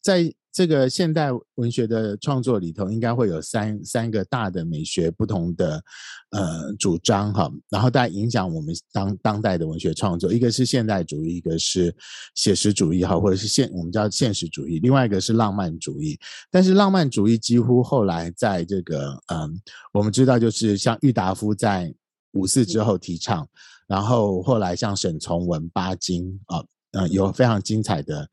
[0.03, 5.83] 在这个现代文学的创作里头，应该会有三三个大的美学不同的
[6.31, 11.95] 呃主张哈，然后大家影响我们当当代的文学创作，一个是现代主义，一个是
[12.35, 16.19] 写实主义哈，或者是现我们叫现实主义，另外一个是浪漫主义，
[16.51, 19.59] 但是浪漫主义几乎后来在这个嗯，
[19.93, 21.95] 我们知道就是像郁达夫在。
[22.33, 23.49] 五四之后提倡，
[23.87, 28.29] 然后后来像沈从文、巴金啊，嗯，有非常精彩的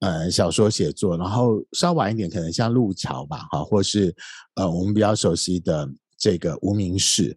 [0.00, 4.14] 呃小说写作，然后稍晚一点可能像路桥吧，哈，或是
[4.54, 5.88] 呃我们比较熟悉的
[6.18, 7.36] 这个无名氏，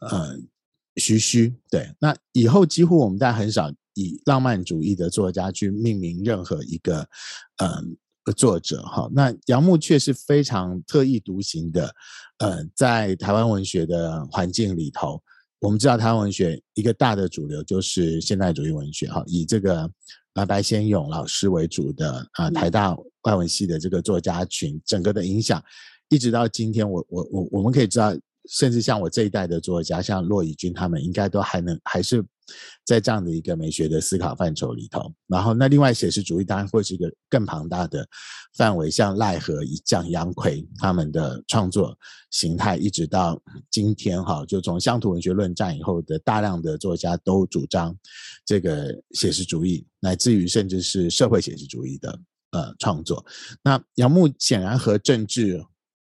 [0.00, 0.36] 呃
[0.96, 7.00] 徐徐，对，那以后几乎我们大家很少以浪漫主义的作家去命名任何一个
[7.58, 7.96] 嗯
[8.36, 11.94] 作者哈，那杨牧却是非常特立独行的，
[12.38, 15.22] 呃，在台湾文学的环境里头。
[15.60, 19.90] 我们知道台湾文学一个大的主流就是现代主义文学，哈，以这个
[20.34, 25.62] 啊白先勇老师为主的啊台大外文系的这个作家群，整个的影响，
[26.08, 28.16] 一直到今天，我我我我们可以知道。
[28.48, 32.24] 甚至像我这一代的作家，像骆以军他们，应该都还能还是
[32.84, 35.12] 在这样的一个美学的思考范畴里头。
[35.26, 38.06] 然后，那另外写实主义当然会是一个更庞大的
[38.56, 41.96] 范围，像赖和、像杨奎他们的创作
[42.30, 47.96] 形态，一直到今天哈，就从乡土文学论战以后的大量的作家都主张
[48.44, 52.20] 这个写实主义，乃至于甚至是社会写实主义的
[52.52, 53.24] 呃创作。
[53.62, 55.64] 那杨牧显然和政治。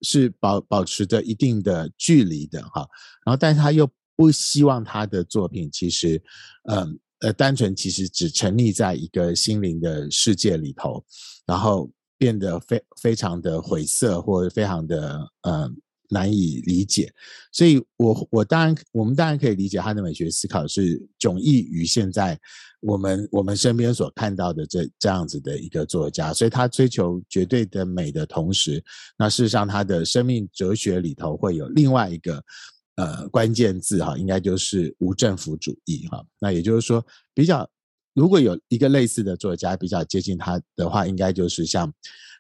[0.05, 2.85] 是保保持着一定的距离的哈，
[3.25, 3.89] 然后但是他又
[4.23, 6.23] 不希望他的作品其实，
[6.71, 11.05] 嗯呃单纯其实只沉溺在一个心灵的世界里头，
[11.45, 15.77] 然后变得非非常的晦涩或者非常的嗯。
[16.15, 17.11] 难以理解，
[17.53, 22.39] 所以我我当然我们当然可以理解他的美学思考是迥异于现在
[22.81, 28.85] 我们我们身边所看到的这这样子的一个作家，所以他追求绝对的美的同时，
[29.17, 32.45] 那事实上他的生命哲学里头会有另外一个
[33.03, 36.25] 呃关键字哈，应该就是无政府主义哈。
[36.39, 37.69] 那也就是说，比较
[38.15, 41.93] 如果有一个类似的作家比较接近他的话，应该就是像。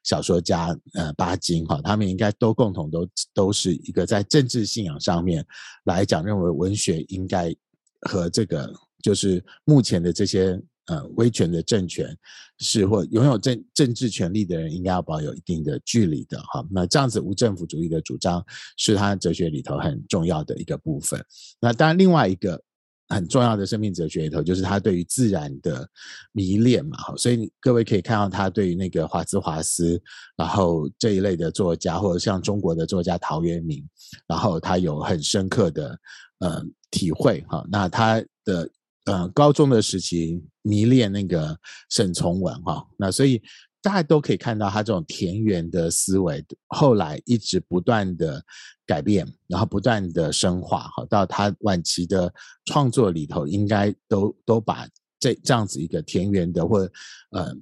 [0.05, 5.46] 小说家，呃，巴金哈，他们应该都共同都都是一个在政治信仰上面
[5.85, 7.55] 来讲，认为文学应该
[8.01, 8.68] 和这个
[9.01, 12.16] 就是目前的这些呃威权的政权
[12.58, 16.64] 是或拥有政政治权力的人应该要保有一定的距离的哈。
[16.70, 18.44] 那这样子无政府主义的主张
[18.76, 21.24] 是他哲学里头很重要的一个部分。
[21.60, 22.62] 那当然另外一个。
[23.08, 25.86] 很重要的生命哲学里头，就是他对于自然的
[26.32, 30.00] 迷恋嘛，哈，所以各位可以看到他对于那个华兹华斯，
[30.34, 33.86] 然后这一类的作家，或者像中国的作家陶渊明，
[34.26, 35.98] 然后他有很深刻的
[36.38, 38.66] 呃体会，哈，那他的
[39.04, 41.58] 呃高中的时期迷恋那个
[41.90, 43.42] 沈从文，哈，那所以。
[43.84, 48.40] 大家都可以看到他这种田园的思维，后来一直不断的
[48.86, 52.32] 改变，然后不断的深化，好到他晚期的
[52.66, 54.86] 创作里头，应该都都把
[55.18, 56.88] 这这样子一个田园的，或
[57.30, 57.52] 呃，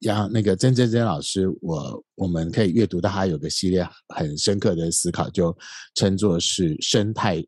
[0.00, 3.82] 让那个曾真真老师，我我们可以阅读到他有个系列
[4.14, 5.56] 很深刻的思考，就
[5.94, 7.42] 称作是生态。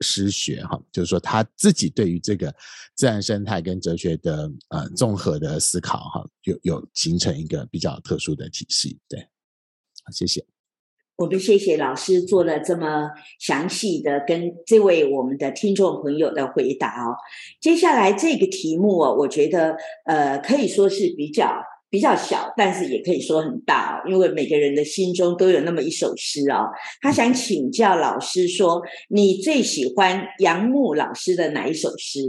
[0.00, 2.54] 诗学哈，就是说他自己对于这个
[2.94, 8.98] 自然生态跟哲学的呃综合的思考哈，有有形成一个比较特殊的体系。
[9.08, 9.20] 对，
[10.04, 10.44] 好，谢谢。
[11.16, 17.14] 我们谢谢老师做了这么详细的跟这位我们的听众朋友的回答哦。
[17.60, 21.62] 接下来这个题目哦，我觉得呃可以说是比较。
[21.90, 26.70] 比较小，但是也可以说很大哦，因为每个人的心中都有那么一首诗哦。
[27.00, 32.20] 他想请教老师说，你最喜欢杨牧老师的哪一首诗？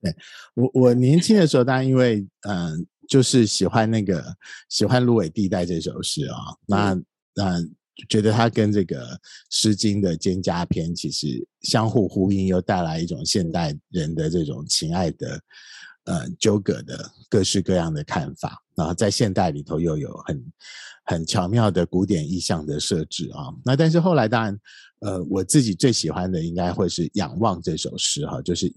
[0.00, 0.14] 对
[0.54, 4.24] 我，我年轻的时候，当然因为嗯，就是喜欢那个
[4.70, 6.98] 喜欢《芦苇地带》这首诗啊，那
[7.34, 7.60] 那
[8.08, 9.06] 觉得它跟这个
[9.50, 15.38] 《诗经》的《蒹葭篇》其实相互呼应，又带来一种现代人的这种情爱的。
[16.06, 20.52] 呃，纠葛的各式各样的看法，然后在现代里头又有很
[21.04, 23.52] 很巧妙的古典意象的设置啊。
[23.64, 24.60] 那但是后来当然，
[25.00, 28.72] 呃，我自己最喜欢的应该会是《仰望》这首诗哈，就是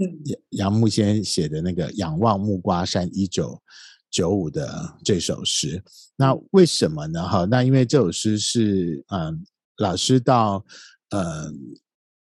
[0.50, 3.62] 杨杨牧先写的那个“仰望木瓜山一九
[4.10, 5.82] 九五的这首诗。
[6.16, 7.28] 那为什么呢？
[7.28, 9.46] 哈，那因为这首诗是嗯，
[9.78, 10.66] 老师到
[11.12, 11.52] 呃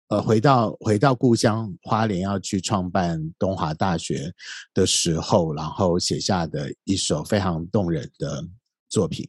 [0.08, 4.32] 呃回到回到故乡花莲要去创办东华大学
[4.74, 8.44] 的时候，然后写下的一首非常动人的
[8.88, 9.26] 作品。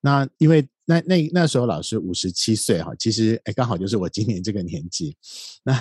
[0.00, 5.16] 那因为那那那时候老师五十七岁哈，其实哎刚好就是我今年这个年纪。
[5.62, 5.74] 那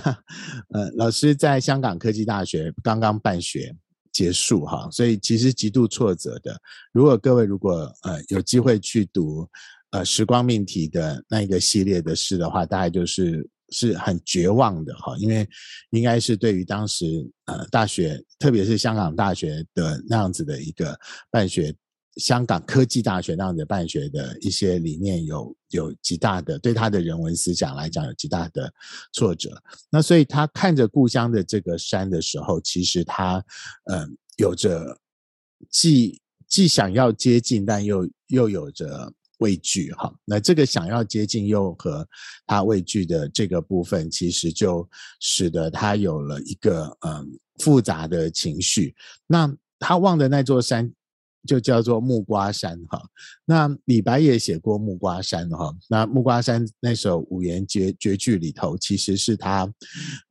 [0.73, 3.75] 呃老师在香港科技大学刚刚办学。
[4.11, 6.59] 结束哈，所以其实极度挫折的。
[6.91, 9.47] 如果各位如果呃有机会去读
[9.91, 15.47] 呃时光命题的那一个系列的诗的话，大概就是是很绝望的哈，因为
[15.91, 17.05] 应该是对于当时
[17.45, 20.97] 呃大学，特别是香港大学的那样子的一个
[21.31, 21.75] 办学。
[22.15, 28.69] 香港科技大学那样的办学的一些理念有有极大的对他的人文思想来讲有极大的
[29.13, 29.51] 挫折，
[29.89, 33.41] 那所以他看着故乡的这个山的时候，其实他
[33.85, 34.99] 嗯有着
[35.69, 40.13] 既既想要接近，但又又有着畏惧哈。
[40.23, 42.07] 那这个想要接近又和
[42.45, 44.87] 他畏惧的这个部分，其实就
[45.19, 48.95] 使得他有了一个嗯复杂的情绪。
[49.27, 50.89] 那他望的那座山。
[51.47, 53.01] 就叫做木瓜山哈，
[53.45, 59.65] 那李白也写过木瓜山哈，那木瓜山那首五言绝绝句里头，其实是他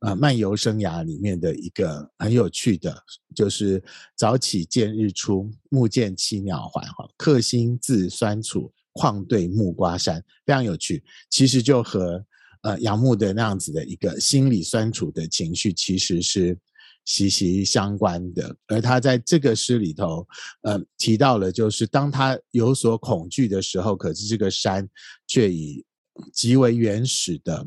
[0.01, 2.95] 呃漫游生涯里面的一个很有趣的，
[3.33, 3.83] 就是
[4.15, 11.03] 早起见日出，暮见栖鸟还哈，客心自酸楚，况对木瓜山，非常有趣。
[11.29, 12.23] 其实就和
[12.63, 16.57] 呃杨牧的那样子的一个心理酸楚的情绪，其实是。
[17.05, 20.27] 息息相关的，而他在这个诗里头，
[20.61, 24.87] 呃，提到了，就是当他有所恐惧的时候，可是这个山
[25.25, 25.83] 却以
[26.31, 27.65] 极为原始的，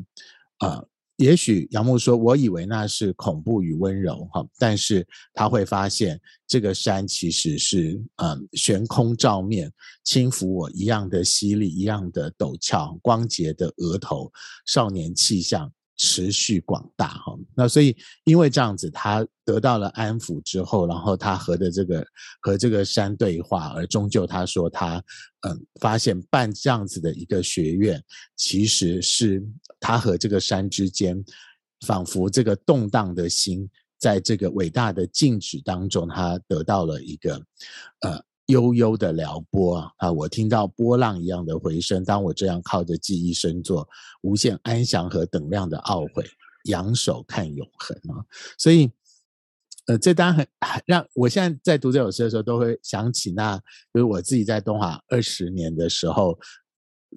[0.59, 0.87] 呃，
[1.23, 9.71] 也许杨牧说，我以为那是恐怖与温柔，哈，但是他会发现这个山其实是，嗯，悬空照面，
[10.03, 14.29] 轻抚我一样的犀利，一样的陡峭，光洁的额头，
[14.65, 15.71] 少年气象。
[15.97, 22.05] 持续广大哈，那所以因为这样子，他得到了安抚之后，然后他和的这个
[22.41, 25.03] 和这个山对话，而终究他说他
[25.47, 28.03] 嗯发现办这样子的一个学院，
[28.35, 29.43] 其实是
[29.79, 31.23] 他和这个山之间，
[31.85, 37.35] 仿佛这个动荡的心，在这个伟大的静止当中，他得到了一个
[38.01, 38.23] 呃。
[38.47, 42.03] 悠悠的撩拨啊，我听到波浪一样的回声。
[42.03, 43.87] 当我这样靠着记忆深作，
[44.21, 46.25] 无限安详和等量的懊悔，
[46.65, 48.19] 仰首看永恒啊。
[48.57, 48.91] 所以，
[49.85, 50.47] 呃，这当然很
[50.85, 53.57] 让我现在在读这首诗的时候，都会想起那，
[53.93, 56.37] 就是我自己在东华二十年的时候，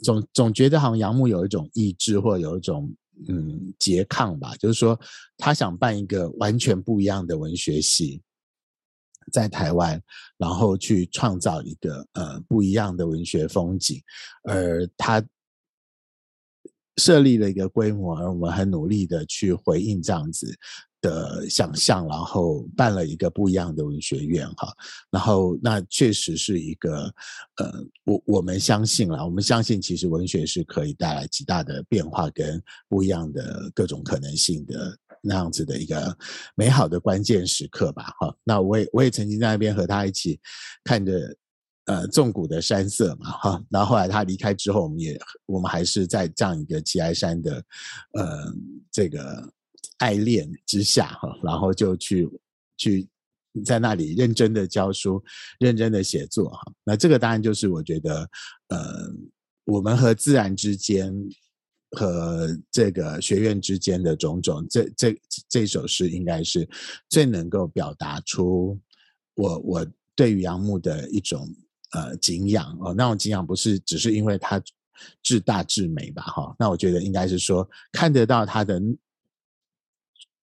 [0.02, 2.94] 总总觉得好像杨牧有一种意志，或有一种
[3.28, 4.98] 嗯拮抗吧，就是说
[5.36, 8.22] 他想办一个完全不一样的文学系。
[9.32, 10.00] 在台湾，
[10.36, 14.00] 然后去创造一个呃不一样的文学风景，
[14.44, 15.24] 而他
[16.96, 20.56] 设立了一个规模，而我们很努力的去回应这样子
[21.02, 24.72] 的想象，然后办了一个不一样的文学院哈，
[25.10, 27.04] 然后那确实是一个
[27.56, 27.72] 呃，
[28.04, 34.98] 我我们相信了，我们相信其实文学是可以带来极大的变化跟不一样的各种可能性的。
[35.26, 36.16] 那样子的一个
[36.54, 38.36] 美好的关键时刻吧，哈。
[38.44, 40.38] 那我也我也曾经在那边和他一起
[40.84, 41.36] 看着
[41.86, 43.64] 呃纵谷的山色嘛，哈。
[43.68, 47.64] 然后后来他离开之后，我们也我们还是在这样一个奇哀山的
[48.12, 48.52] 呃
[48.92, 49.52] 这个
[49.98, 51.28] 爱恋之下，哈。
[51.42, 52.28] 然后就去
[52.76, 53.08] 去
[53.64, 55.22] 在那里认真的教书，
[55.58, 56.72] 认真的写作，哈。
[56.84, 58.30] 那这个当然就是我觉得
[58.68, 59.12] 呃
[59.64, 61.12] 我们和自然之间。
[61.92, 66.68] 和这个学院之间的种种，这这这首诗应该是
[67.08, 68.78] 最能够表达出
[69.34, 71.48] 我我对于杨牧的一种
[71.92, 74.60] 呃敬仰哦，那种敬仰不是只是因为他
[75.22, 78.80] 至大至美吧哈，那我觉得应该是说看得到他的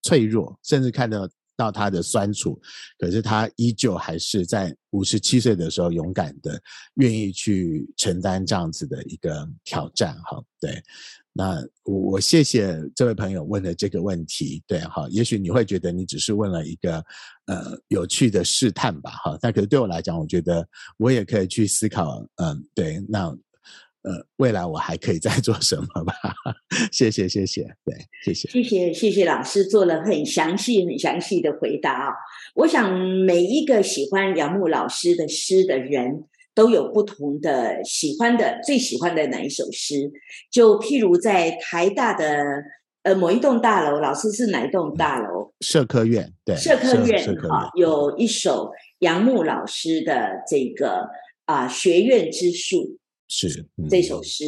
[0.02, 2.60] 脆弱，甚至看得到他的酸楚，
[2.98, 6.62] 可是他依旧还是在五十七岁的时候勇敢的
[6.96, 10.82] 愿意去承担这样子的一个挑战哈，对。
[11.36, 17.04] 那我我谢谢这位朋友问的这个问题，对哈，也许你会觉得你只是问了一个
[17.48, 20.64] 呃有趣的试探吧，哈，但可是对我来讲，我觉得
[20.98, 23.26] 我也可以去思考，嗯，对，那
[24.04, 26.14] 呃未来我还可以再 做什么吧？
[26.92, 32.14] 谢谢谢谢，对，谢谢谢谢谢谢老师做了很详细很详细的回答啊！
[32.56, 36.26] 我想每一个喜欢杨牧老师的诗的人。
[36.56, 40.12] 都有不同的喜欢的，最喜欢的哪一首诗？
[40.52, 42.44] 就譬如在台大的
[43.04, 45.52] 呃某一栋大楼，老师是哪一栋大楼？
[45.62, 51.10] 社科院，对，社科院哈，有一首杨牧老师的这个
[51.46, 52.98] 啊学院之树
[53.28, 54.46] 是这首诗。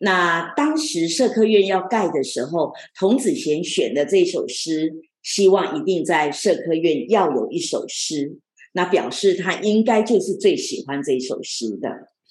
[0.00, 4.92] 那当时社科院要盖的时候，童子贤选的这首诗，
[5.22, 8.38] 希望一定在社科院要有一首诗，
[8.76, 11.88] 那表示他应该就是最喜欢这首诗的。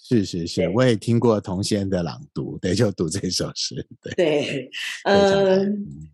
[0.07, 3.73] 是是是，我也听过童先的朗读，对，就读这首诗，
[4.03, 4.69] 对对，
[5.03, 5.65] 呃，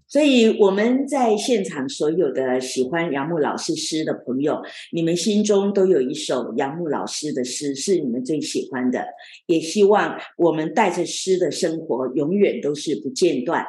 [0.08, 4.62] 所以我们在现场所有的喜欢杨牧老师诗的朋友，
[4.94, 9.04] 你们心中都有一首杨牧老师的诗是你们最喜欢的，
[9.48, 13.66] 也希望我们带着诗的生活永远都是不间断。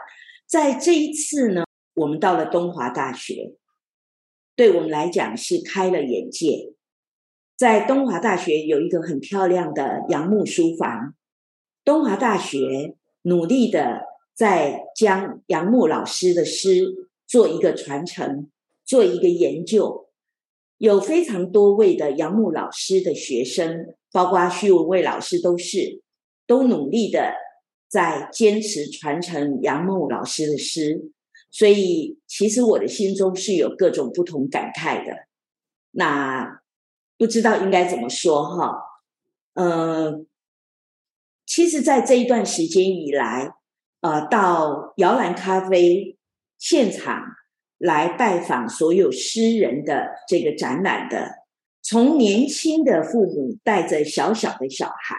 [0.47, 3.55] 在这一次呢，我们到了东华大学，
[4.63, 6.75] 对我们来讲是开了眼界。
[7.57, 11.17] 在东华大学有一个很漂亮的杨木书房，
[11.85, 14.03] 东华大学努力的
[14.33, 18.53] 在将杨木老师的诗做一个传承，
[18.85, 20.07] 做一个研究，
[20.79, 26.03] 有非常多位的杨木老师的学生，包括徐文蔚老师都是，
[26.47, 27.35] 都努力的
[27.89, 31.11] 在坚持传承杨木老师的诗，
[31.53, 35.29] 所以其实我的心中是有各种不同感慨的，
[35.93, 36.61] 那。
[37.19, 38.83] 不知道应该怎么说哈，
[39.55, 40.25] 呃，
[41.47, 43.55] 其实，在这一段时间以来，
[44.01, 46.19] 呃，到摇篮咖啡
[46.59, 47.23] 现场
[47.79, 51.45] 来拜访所有诗人的这个展览的，
[51.81, 55.17] 从年轻的父母带着小小的小孩，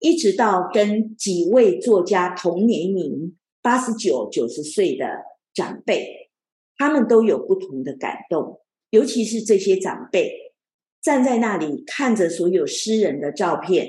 [0.00, 3.36] 一直到跟几位作家同年龄
[3.66, 6.30] 八十九、九十岁的长辈，
[6.78, 8.60] 他们都有不同的感动，
[8.90, 10.54] 尤其是这些长辈。
[11.02, 13.88] 站在那里看着所有诗人的照片，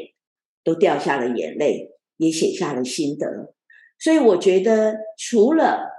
[0.64, 3.54] 都掉下了眼泪，也写下了心得。
[4.00, 5.92] 所以我觉得，除了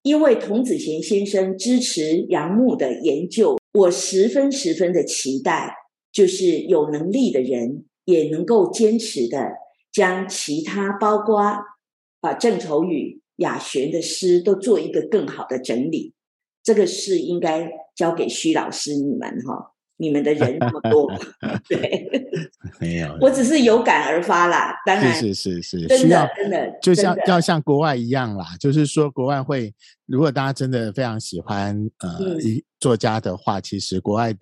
[0.00, 5.74] 因为童子贤先生支持杨牧的研究，我十分十分的期待，
[6.10, 9.52] 就是有能力的人也能够坚持的
[9.92, 11.42] 将其他包括
[12.22, 16.14] 啊郑愁予、雅璇的诗都做一个更好的整理。
[16.62, 19.72] 这个是应该交给徐老师你们哈。
[19.98, 21.10] 你们的人那么多，
[21.70, 22.06] 对，
[22.78, 24.74] 没有，我只是有感而发啦。
[24.84, 29.72] 当然，是是是是，真的真的，就像要像国外一样啦，就是说国外会，
[30.04, 34.34] 如果大家真的非常喜欢呃一作家的话，其实国外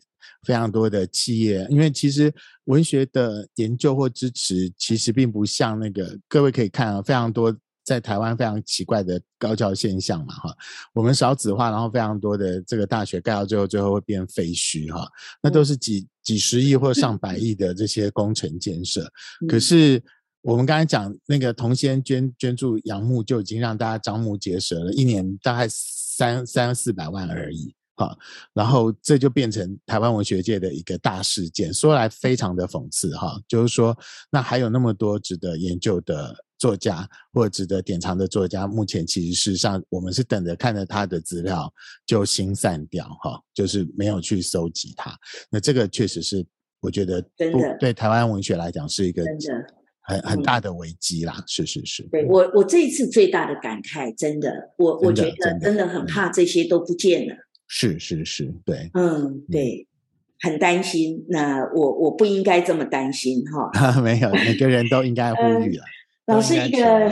[0.45, 2.35] 非常多的企业，因为其实
[2.65, 7.57] 文学的研究或支持，其实并不像那个各位可以看啊，非常多。
[7.85, 10.57] 在台湾非常奇怪的高教现象嘛，哈，
[10.95, 15.07] 我们少子化，然后非常多的这个大学盖到最后，最后会变废墟，哈，
[15.43, 19.07] 那都是几几十亿或上百亿的这些工程建设。
[19.47, 20.03] 可是
[20.41, 28.17] 我们刚才讲那个童先捐捐助杨牧，就已经让大家张目结舌了，一年大概三三四百万而已，哈，
[28.55, 33.95] 然后这就变成台湾文学界的一个大事件，说来非常的讽刺，哈，就是说
[34.31, 36.35] 那还有那么多值得研究的。
[36.65, 41.71] 作家或者值得典藏的作家，目前其实事实上我们是等着看着他的资料
[42.07, 45.15] 就心散掉哈，就是没有去搜集他。
[45.51, 46.43] 那这个确实是
[46.81, 49.67] 我觉得真的对台湾文学来讲是一个真的
[50.01, 51.45] 很很大的危机啦。
[51.47, 57.35] 是是是，对我我这一次最大的感慨，真的我我觉得真的很怕这些都不见了。
[57.67, 59.87] 是是是，对，嗯对，
[60.41, 61.27] 很担心。
[61.29, 64.01] 那我我不应该这么担心哈。
[64.01, 65.85] 没有，每个人都应该呼吁了。
[66.27, 67.09] 老师，一个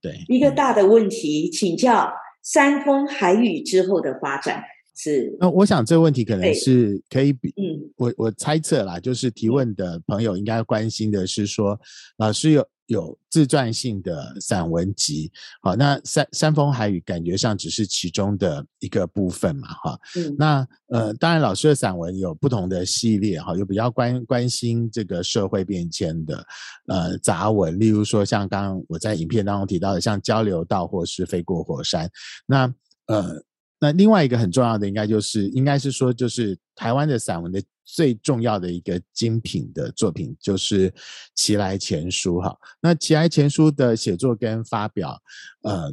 [0.00, 2.12] 对一个大的问题，请教
[2.42, 4.62] 山峰海语之后的发展
[4.96, 5.36] 是？
[5.38, 11.78] 那我想这个问题可能是可以比，嗯，我我猜测啦，就是提问的朋友应该关心的是说，
[12.18, 12.66] 老师有。
[12.86, 15.30] 有自传性的散文集，
[15.62, 26.46] 好，那山山峰海雨感觉上只是其中的一个部分嘛，哈，嗯，那呃，当然老师的散文有不同的系列，哈，有比较关关心这个社会变迁的，
[26.88, 32.10] 呃，杂文，例如说像刚刚我在影片当中提到的，像交流道或是飞过火山，
[32.46, 32.74] 那
[33.06, 33.42] 呃。
[33.80, 40.90] 那另外一个很重要的，应该就是应该是说，就是台湾的散文的最重要的一个精品的作品，就是
[41.34, 42.56] 《奇来前书》哈。
[42.80, 45.20] 那《奇来前书》的写作跟发表，
[45.62, 45.92] 呃，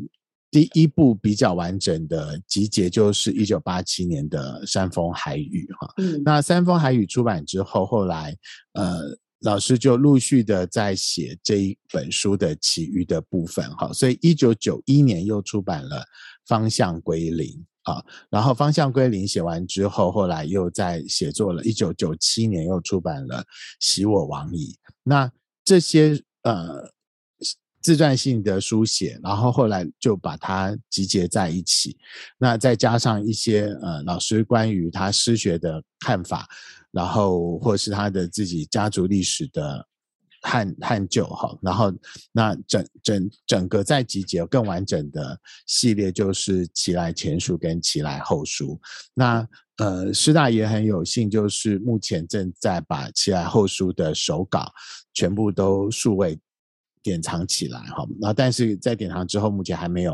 [0.50, 5.94] 第一部比较完整的集结就是一九八七年的《山峰海雨》哈。
[5.98, 6.22] 嗯。
[6.24, 8.36] 那《山峰海雨》出版之后，后来
[8.74, 9.02] 呃，
[9.42, 13.92] 老师就陆续的在写这一本书的其余的部分哈。
[13.94, 15.98] 所以一九九一年又出版了
[16.48, 17.48] 《方向归零》。
[17.84, 21.64] 啊，然后方向归零写完之后，后来又在写作了。
[21.64, 23.44] 一九九七年又出版了
[23.80, 24.74] 《喜我往矣》。
[25.04, 25.32] 那
[25.64, 26.92] 这些呃
[27.82, 31.98] 自传性的书写，然后后来就把它集结在一起。
[32.38, 36.48] 那再加上一些呃老师关于他诗学的看法，
[36.92, 39.88] 然后或是他的自己家族历史的。
[40.42, 41.94] 汉汉旧哈，然后
[42.32, 48.76] 那整整整个再集结更完整的系列就是《奇来前书》跟《奇来后书》。
[49.14, 54.72] 那呃，师大也很有幸，就是目前正在把《奇来后书》的手稿
[55.14, 56.39] 全部都数位
[57.04, 58.06] 典藏起来哈。
[58.20, 60.14] 那但是在典藏之后，目前还没有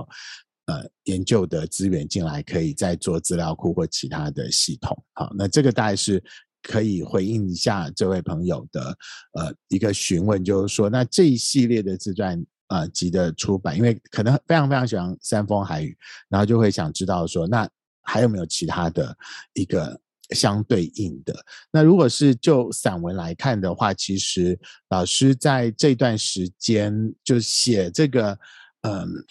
[0.67, 4.97] 呃研究的资源进来，可以再做资料库或其他的系统。
[5.13, 6.21] 好，那这个大概是。
[6.63, 8.97] 可以回应一下这位朋友的
[9.33, 15.97] 呃一个询问，就是说，那这一系列的自传啊集的出版，因为可能非常非常喜欢山峰海雨，
[16.29, 17.69] 然后就会想知道说，那
[18.01, 19.17] 还有没有其他的
[19.53, 19.99] 一个
[20.31, 21.33] 相对应的？
[21.71, 26.93] 那如果是就散文来看的话，其实老师在这段时间
[27.23, 28.37] 就写这个
[28.81, 29.25] 嗯。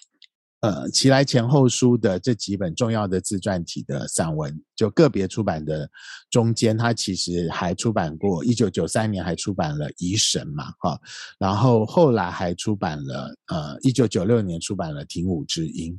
[0.60, 5.88] 呃奇来前后书的这几本重要的自传体的散文，就个别出版的
[6.30, 10.98] 中间，他其实还出版过，一九九三年还出版了《疑神》嘛，哈，
[11.38, 15.92] 然后后来还出版了，呃，一九九六年出版了《庭舞之音》，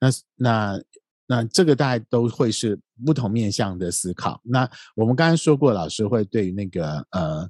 [0.00, 0.82] 那那
[1.26, 4.40] 那这个大概都会是不同面向的思考。
[4.44, 7.48] 那我们刚才说过，老师会对那个呃。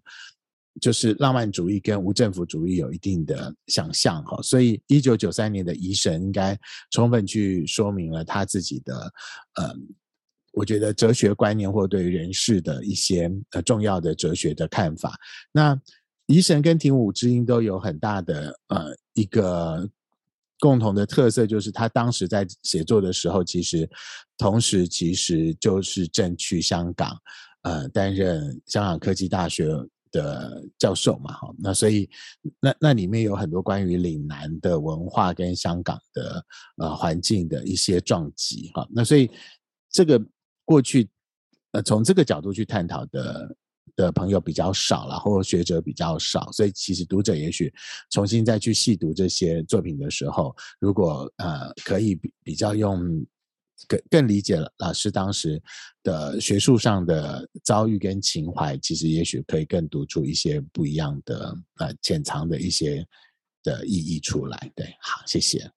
[0.81, 6.59] 就是浪漫主义跟无政府主义有一定的想象哈，所以一九九三年的《疑神》应该
[6.91, 9.13] 充分去说明了他自己的，
[9.55, 9.73] 呃，
[10.53, 15.17] 我觉得哲学观念或对人事的一些呃重要的哲学的看法。
[15.53, 15.77] 那
[16.27, 19.89] 《疑神》跟《庭武之音》都有很大的呃一个
[20.59, 23.89] 共同的特色，就是他当时在写作的时候，其实
[24.37, 27.17] 同时其实就是正去香港，
[27.63, 29.69] 呃，担任香港科技大学。
[30.15, 32.09] 的教授嘛，哈，那所以
[32.61, 36.45] 那那里面有很多关于岭南的文化跟香港的
[36.77, 39.29] 呃环境的一些撞击，哈，那所以
[39.91, 40.25] 这个
[40.65, 41.11] 过去
[41.73, 43.57] 呃从这个角度去探讨的
[43.97, 47.75] 的朋友比较少了，或学者比较少，所以其实读者也许
[48.11, 53.27] 重新再去细读这些作品的时候，如果呃可以比比较用。
[53.87, 55.61] 更更理解了老师当时
[56.03, 63.07] 的学术上的遭遇跟情怀，其实也许可以更读出一些不一样的呃潜藏的一些
[63.63, 64.73] 的意义出来。
[64.75, 65.71] 对，好，谢谢。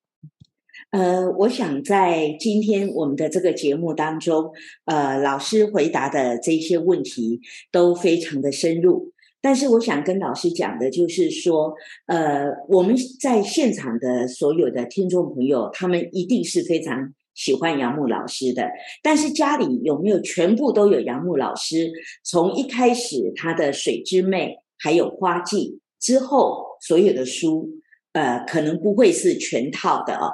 [0.92, 4.54] 呃，我想在今天我们的这个节目当中，
[4.86, 7.42] 呃，老师回答的这些问题
[7.72, 11.74] 都非常的深入，但是我想跟老师讲的就是说，
[12.06, 17.14] 呃，我们在现场的所有的听众朋友，他们一定是非常。
[17.38, 18.68] 喜欢杨牧老师的，
[19.04, 21.92] 但是家里有没有全部都有杨牧老师？
[22.24, 24.48] 从一开始他的《水之妹》
[24.80, 27.70] 还有《花季》之后，所有的书，
[28.14, 30.34] 呃，可能不会是全套的哦。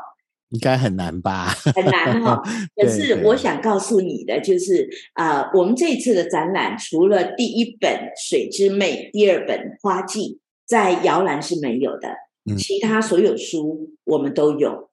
[0.51, 1.47] 应该很难吧？
[1.75, 2.41] 很难 哈。
[2.75, 7.91] 可是我想告诉你的就是，啊，我们这次的展览，除了第一本
[8.29, 10.21] 《水之妹》，第二本《花季》
[10.65, 12.15] 在摇篮是没有的，
[12.57, 14.89] 其他所有书我们都有。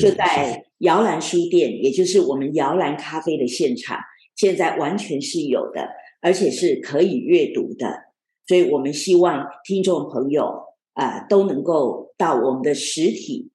[0.00, 3.98] 就在摇篮书店，也就是我们摇篮咖啡的现场，
[4.36, 5.88] 现在完全是有的，
[6.20, 8.12] 而且是可以阅读的。
[8.46, 10.62] 所以我们希望听众朋友
[10.94, 13.50] 啊都能够到我们的实体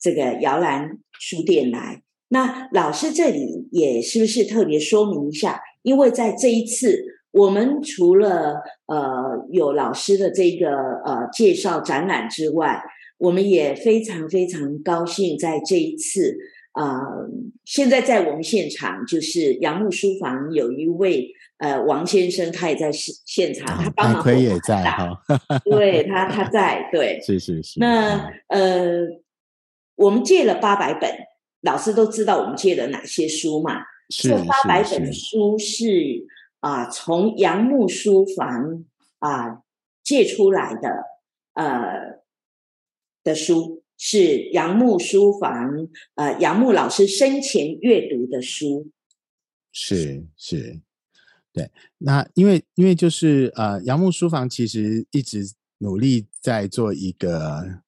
[0.00, 2.02] 这个摇篮书店来。
[2.28, 5.60] 那老师这里也是不是特别说明一下？
[5.82, 10.70] 因为在这一次，我们除了呃有老师的这个
[11.04, 12.82] 呃介绍展览之外，
[13.22, 16.36] 我们也非常非常高兴，在这一次
[16.72, 17.00] 啊，
[17.64, 24.20] 现在在我们现场就是杨木书房有一位呃王先生，他也在现现场，他帮忙。
[24.20, 25.22] 奎也在哈，
[25.64, 27.78] 对他 他在对，是是是。
[27.78, 29.06] 那呃，
[29.94, 31.08] 我们借了八百本，
[31.60, 33.82] 老师都知道我们借了哪些书嘛？
[34.08, 36.26] 这八百本书是
[36.58, 38.84] 啊，从杨木书房
[39.20, 39.62] 啊
[40.02, 40.88] 借出来的
[41.54, 42.20] 呃。
[43.24, 48.90] 的书是杨木书房，呃，杨木老师生前阅读的书，
[49.70, 50.80] 是是，
[51.52, 51.70] 对。
[51.98, 55.44] 那因为因为就是呃，杨木书房其实一直
[55.78, 57.80] 努力在做一个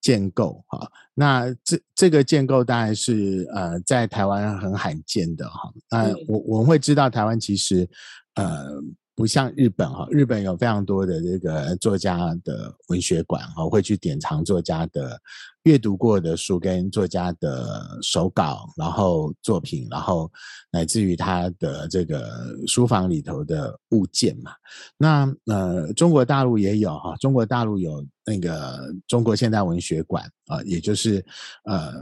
[0.00, 0.90] 建构哈。
[1.14, 5.72] 那这这个建构当然是呃，在台湾很罕见的哈。
[5.90, 7.88] 那我我们会知道台湾其实
[8.34, 8.82] 呃。
[9.18, 15.20] 不像日本哈，日本有非常多的这个作家的文学馆哈，会去典藏作家的
[15.64, 20.30] 阅读过的书跟作家的手稿，然后作品，然后
[20.70, 22.30] 乃至于他的这个
[22.68, 24.52] 书房里头的物件嘛。
[24.96, 31.16] 那呃，中国大陆也有哈，中国大陆有那个中国现代文学馆啊，也就是
[31.64, 31.92] 呃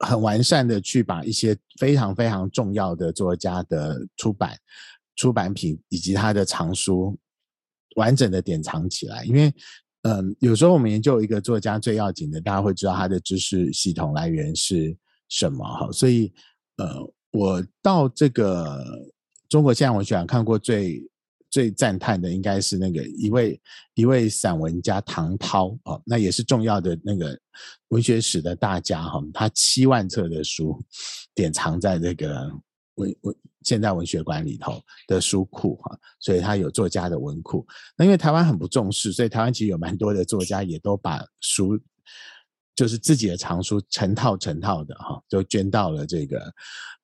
[0.00, 4.54] 很完善的去把一些非常非常重要的作家的出版。
[5.20, 7.14] 出版品以及他的藏书
[7.96, 9.52] 完整的典藏起来，因为
[10.00, 14.96] 嗯，有时候我们研究一个作家最要紧的，大家会知道他的知识系统来源是
[15.28, 15.92] 什么哈。
[15.92, 16.32] 所以
[16.78, 18.82] 呃，我到这个
[19.50, 21.06] 中国现代文学馆看过最
[21.50, 23.60] 最赞叹的，应该是那个一位
[23.92, 27.38] 一位散文家唐涛哦，那也是重要的那个
[27.88, 30.82] 文学史的大家哈，他七万册的书
[31.34, 32.50] 典藏在这个。
[32.96, 37.66] 文文现代文学馆里头的书库哈，所以他有作家的文库。
[37.96, 41.78] 那因为台湾很不重视，所以台湾其实有蛮多的作家也都把书，
[42.74, 46.52] 就是自己的藏书成套成套的哈，就捐到了这个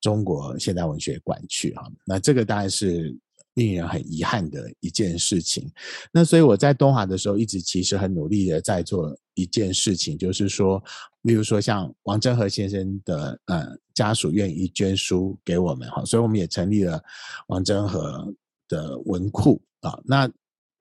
[0.01, 1.83] 中国现代文学馆去哈。
[2.05, 3.17] 那这个当然是。
[3.57, 5.73] 令人很遗憾的一件事情。
[6.13, 10.79] 那所以我在东华的时候，一直其实很努力的在做一件事情，就是说，
[11.27, 17.03] 例如说像王贞和先生的呃家属愿意捐书给我们哈，所以我们也成立了
[17.49, 18.33] 王贞和
[18.69, 19.99] 的文库啊。
[20.05, 20.31] 那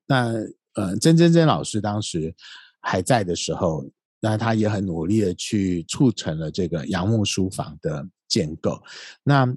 [0.05, 0.33] 那
[0.75, 2.33] 呃曾真真老师当时
[2.79, 3.89] 还在的时候，
[4.19, 8.79] 那他也很努力的去促成了这个杨木书房的建构。
[9.23, 9.51] 那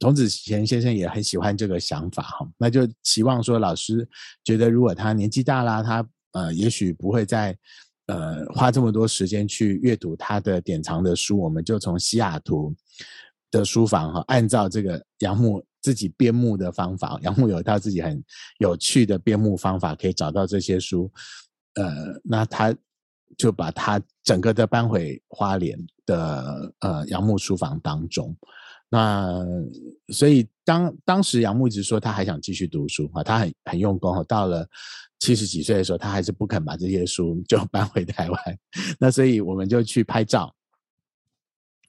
[0.00, 4.06] 童子贤先生也很喜欢这个想法哈，那就期望说老师
[4.42, 7.56] 觉得如果他年纪大啦，他呃也许不会再
[8.06, 12.74] 呃花这么多时间去阅读他的典藏的书，我们就从西雅图
[13.50, 18.22] 的书房哈，按照这个杨牧自己编目的方法，杨牧有一套自己很
[18.58, 21.10] 有趣的编目方法，可以找到这些书，
[21.74, 22.74] 呃，那他
[23.36, 28.36] 就把他整个的搬回花莲的呃杨木书房当中。
[28.90, 29.44] 那
[30.08, 34.64] 所以当当时杨木一直说他还想继续读书啊，他很很用功到了
[35.18, 38.58] 七十几岁的时候，他还是不肯把这些书就 搬回台湾。
[39.00, 40.54] 那所以我们就去拍照，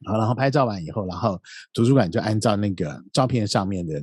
[0.06, 1.40] 好，然后拍照完以后，然后
[1.74, 4.02] 图书馆就按照那个照片上面的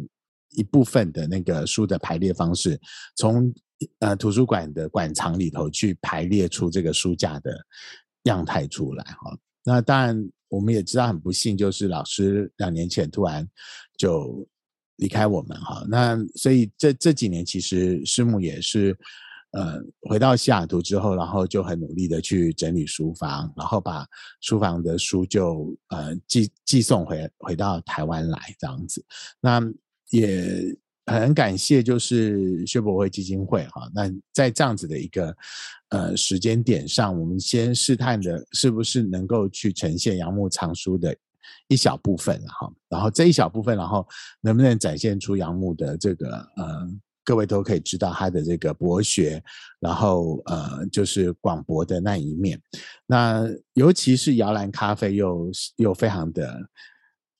[0.53, 2.81] 一部分的那个书的排列方式，
[3.17, 3.53] 从
[3.99, 7.57] 呃图书馆的馆藏里头去排列出这个书架的
[8.25, 9.37] 样态出来哈。
[9.65, 10.31] 那当然。
[10.53, 13.49] 我们也知道很不幸，就是老师两年前突然
[13.97, 14.47] 就
[14.97, 15.83] 离开我们哈。
[15.89, 18.95] 那所以这这几年其实师母也是，
[19.53, 24.07] 呃，回到西雅图之后，然后就很努力的去整理书房，然后把
[24.43, 29.03] 书房的书就呃寄寄送回回到台湾来这样子。
[29.41, 29.59] 那
[30.13, 30.77] 也。
[31.07, 33.91] 很感谢，就是薛博会基金会哈。
[33.93, 35.37] 那在这样子的一个
[35.89, 41.15] 呃时间点上，我们先试探的是不是能够去呈现杨牧藏书的
[41.67, 42.73] 一小部分哈。
[42.89, 44.07] 然后这一小部分，然后
[44.41, 46.89] 能不能展现出杨牧的这个呃，
[47.25, 49.43] 各位都可以知道他的这个博学，
[49.81, 52.59] 然后呃就是广博的那一面。
[53.09, 53.45] 那
[53.75, 56.61] 尤其是摇篮咖啡又又非常的，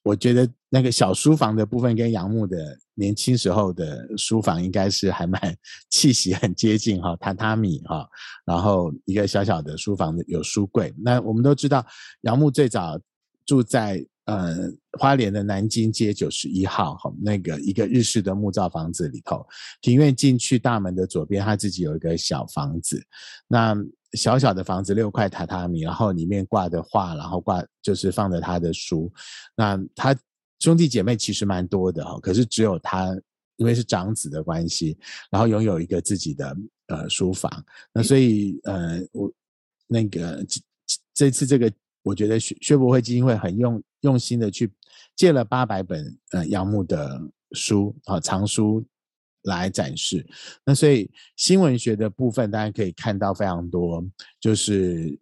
[0.03, 2.79] 我觉得那个小书房的部分跟杨牧的。
[2.95, 5.41] 年轻时候的书房应该是还蛮
[5.89, 8.07] 气息很接近哈，榻榻米哈，
[8.45, 10.93] 然后一个小小的书房有书柜。
[11.03, 11.85] 那我们都知道，
[12.21, 13.01] 杨牧最早
[13.47, 14.55] 住在呃
[14.99, 19.43] 花莲的南京街九十一号哈，那个一个日式的木造房子里头，
[19.81, 23.03] 庭院进去大门的左边，他自己有一个小房子。
[23.49, 23.75] 那
[24.15, 29.13] 小小的房子六块榻榻米，然后里面挂的画，然后挂就是放着他的书。
[29.57, 30.17] 那他。
[30.61, 33.09] 兄弟姐妹其实蛮多的哈，可是只有他，
[33.57, 34.97] 因为是长子的关系，
[35.29, 36.57] 然后拥有一个自己的
[36.87, 37.51] 呃书房。
[37.93, 39.33] 那所以呃，我
[39.89, 40.47] 那个
[41.13, 41.69] 这次这个，
[42.05, 44.73] 我觉得薛薛博会基金会很用用心的去
[45.17, 48.87] 借了八百本呃杨牧的书啊藏书。
[49.45, 50.25] 来展示，
[50.65, 54.05] 那所以新闻学的部分，大家可以看到非常多，
[54.41, 55.19] 就是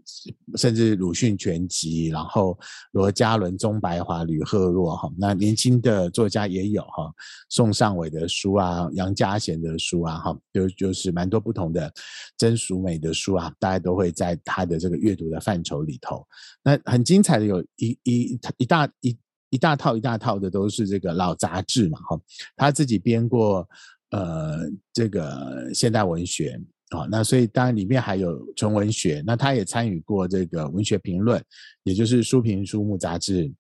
[0.57, 2.59] 甚至鲁迅全集，然后
[2.93, 7.11] 罗家伦、钟白华、吕赫若哈，那年轻的作家也有哈，
[7.49, 11.91] 宋尚伟的书啊，杨家贤的书啊，哈，就就是蛮多不同的
[12.37, 16.27] 曾淑美的书啊，大家都会在他的这个阅读的范畴里头。
[16.63, 19.19] 那很精彩的有一一一大一
[19.49, 22.21] 一大套一大套的都是这个老杂志嘛，哈，
[22.55, 23.67] 他自己编过。
[24.11, 31.41] 呃，这个现代文学啊，那所以当然里面还有纯文学，那他也参与过这个文学评论，
[31.85, 33.53] 也就是书评书目杂志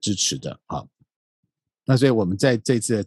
[0.00, 0.84] 支持的啊。
[1.86, 3.02] 那所以我们在这次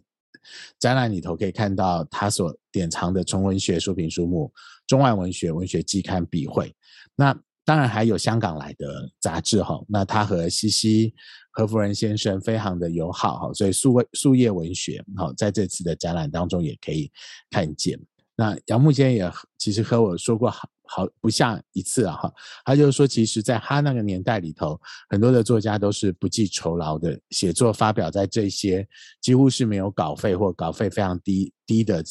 [0.78, 4.52] 展览里头可以看到他所典藏的纯文学书评书目、
[4.86, 6.74] 中外文学文学季刊笔会。
[7.14, 7.32] 那
[7.64, 11.14] 当然还有香港来的杂志哈，那他和西西。
[11.52, 17.10] 何夫人先生非常的友好哈，所以树树叶文学好在这次的展览当中也可以
[17.50, 17.98] 看见。
[18.36, 22.32] 那杨木坚也其实和我说过好好不下一次啊哈，
[22.64, 28.88] 他就是说，其实在他那个年代里头，很多的作家都是不计酬劳的写作，发表在这些
[29.20, 32.02] 几乎是没有稿费或稿费非常低低的。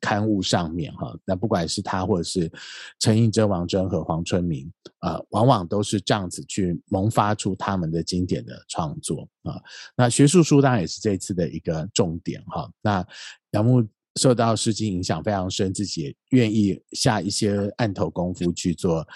[0.00, 2.50] 刊物上面哈，那不管是他或者是
[2.98, 9.60] 陈映真、王真和黄春明，啊，往往都是这样子去萌发出他们的经典的创作啊。
[9.96, 12.70] 那学术书当然也是这次的一个重点哈。
[12.80, 13.06] 那
[13.52, 13.86] 杨牧
[14.16, 19.06] 受到《诗经》影响非常深，自己也愿意下一些案头功夫去做。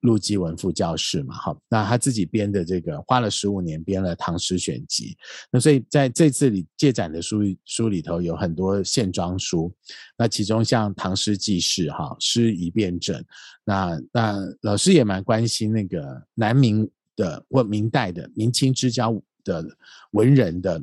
[0.00, 5.12] 陆基文副教室嘛，哈，那他自己编的这个花了十五年编了《唐诗选集》，
[5.50, 9.72] 那所以在这次里借展的书书里头有很多线装书，
[10.16, 13.20] 那其中像《唐诗记事》哈，《诗一辩证》，
[13.64, 19.12] 那那老师也蛮关心那个南明的或明代的明清之交
[19.44, 19.64] 的
[20.12, 20.82] 文人的。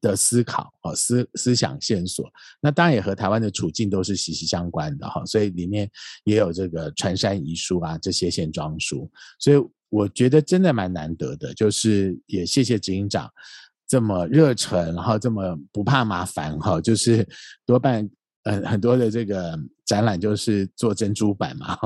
[0.00, 2.30] 的思考哦，思思想线索，
[2.60, 5.90] 那当然也和台湾的处境都是息息相关的哈，所以里面
[6.24, 9.56] 也有这个传山遗书啊，这些线装书，所以
[9.88, 13.30] 我觉得真的蛮难得的，就是也谢谢执行长
[13.86, 17.26] 这么热忱，然后这么不怕麻烦哈，就是
[17.66, 18.08] 多半
[18.44, 21.76] 嗯很多的这个展览就是做珍珠版嘛，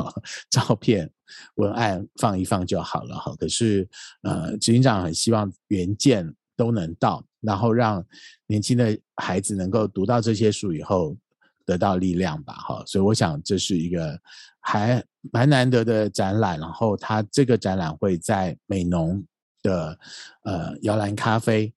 [0.51, 1.11] 照片
[1.57, 3.89] 文案放一放就好了哈，可是
[4.23, 7.25] 呃执行长很希望原件都能到。
[7.41, 8.03] 然后让
[8.47, 11.15] 年轻的孩子能够读到这些书以后
[11.67, 14.19] 得到力量吧，哈，所以我想这是一个
[14.61, 16.59] 还蛮难得的展览。
[16.59, 19.23] 然后它这个展览会在美浓
[19.61, 19.99] 的
[20.45, 21.71] 呃摇篮咖啡，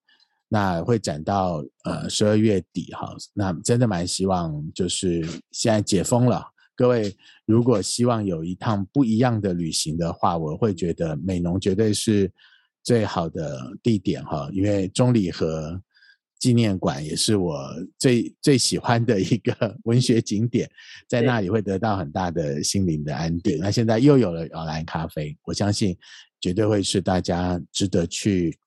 [0.48, 5.22] 那会展到呃十二月底，哈，那真的蛮希望就是
[5.52, 6.46] 现在解封了，
[6.78, 7.14] 各位
[7.46, 12.32] 如果希望有一趟不一样的旅行的话，我会觉得美浓绝对是。
[12.88, 15.78] 最好的地点哈，因为中里和
[16.40, 17.60] 纪念馆也是我
[17.98, 20.70] 最最喜欢的一个 文学景点，
[21.06, 23.60] 在那里会得到很大的心灵的安定。
[23.60, 25.98] 那现在又有了摇篮咖啡，我相信
[26.40, 28.58] 绝对会是大家值得去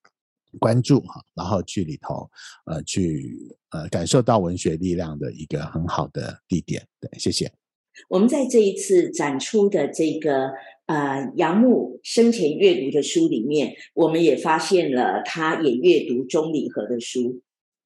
[0.59, 2.29] 关注哈，然后去里头
[2.67, 6.85] 呃去呃感受到文学力量的一个很好的地点。
[6.99, 7.51] 对，谢谢。
[8.07, 10.51] 我们在这一次展出的这个。
[10.87, 17.39] 呃，杨牧生前阅读的书里面，我们也发现了他也阅读钟礼和的书，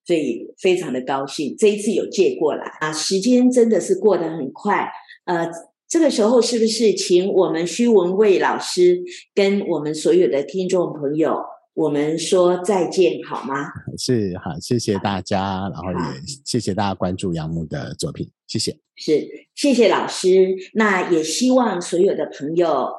[0.06, 1.56] 所以非常的高兴。
[1.58, 4.89] 这一次有借过来啊，时间真的是过得很快。
[5.26, 5.48] 呃，
[5.88, 9.04] 这个时候是不是请我们徐文蔚老师
[9.36, 11.38] 跟我们所有的听众朋友，
[11.76, 13.67] 我们说再见好吗？
[13.97, 18.71] 是好，谢谢大家，然后也谢谢大家关注杨牧的作品，谢谢。
[18.95, 20.55] 是，谢谢老师。
[20.73, 22.93] 那也希望所有的朋友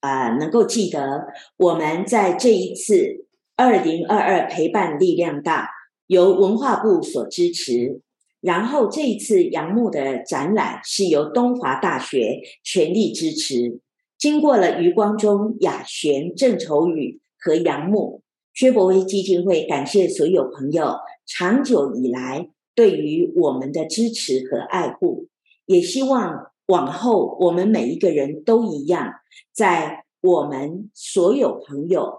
[0.00, 3.24] 啊，能够记得我们在这一次
[3.56, 5.70] 二零二二陪伴力量大，
[6.06, 8.02] 由文化部所支持。
[8.42, 13.80] 然后这一次杨牧的展览是由东华大学全力支持。
[14.18, 18.20] 经过了余光中、雅璇、郑愁予和杨木，
[18.52, 25.28] 薛伯威基金会感谢所有朋友长久以来对于我们的支持和爱护。
[25.64, 29.14] 也希望往后我们每一个人都一样，
[29.54, 32.12] 在我们所有朋友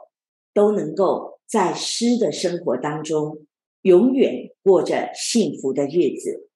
[0.51, 3.45] 都能够在诗的生活当中
[3.83, 6.49] 永远过着幸福的日子。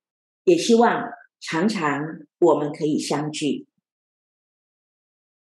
[0.46, 1.04] 也希望
[1.40, 2.02] 常常
[2.40, 3.68] 我们可以相聚。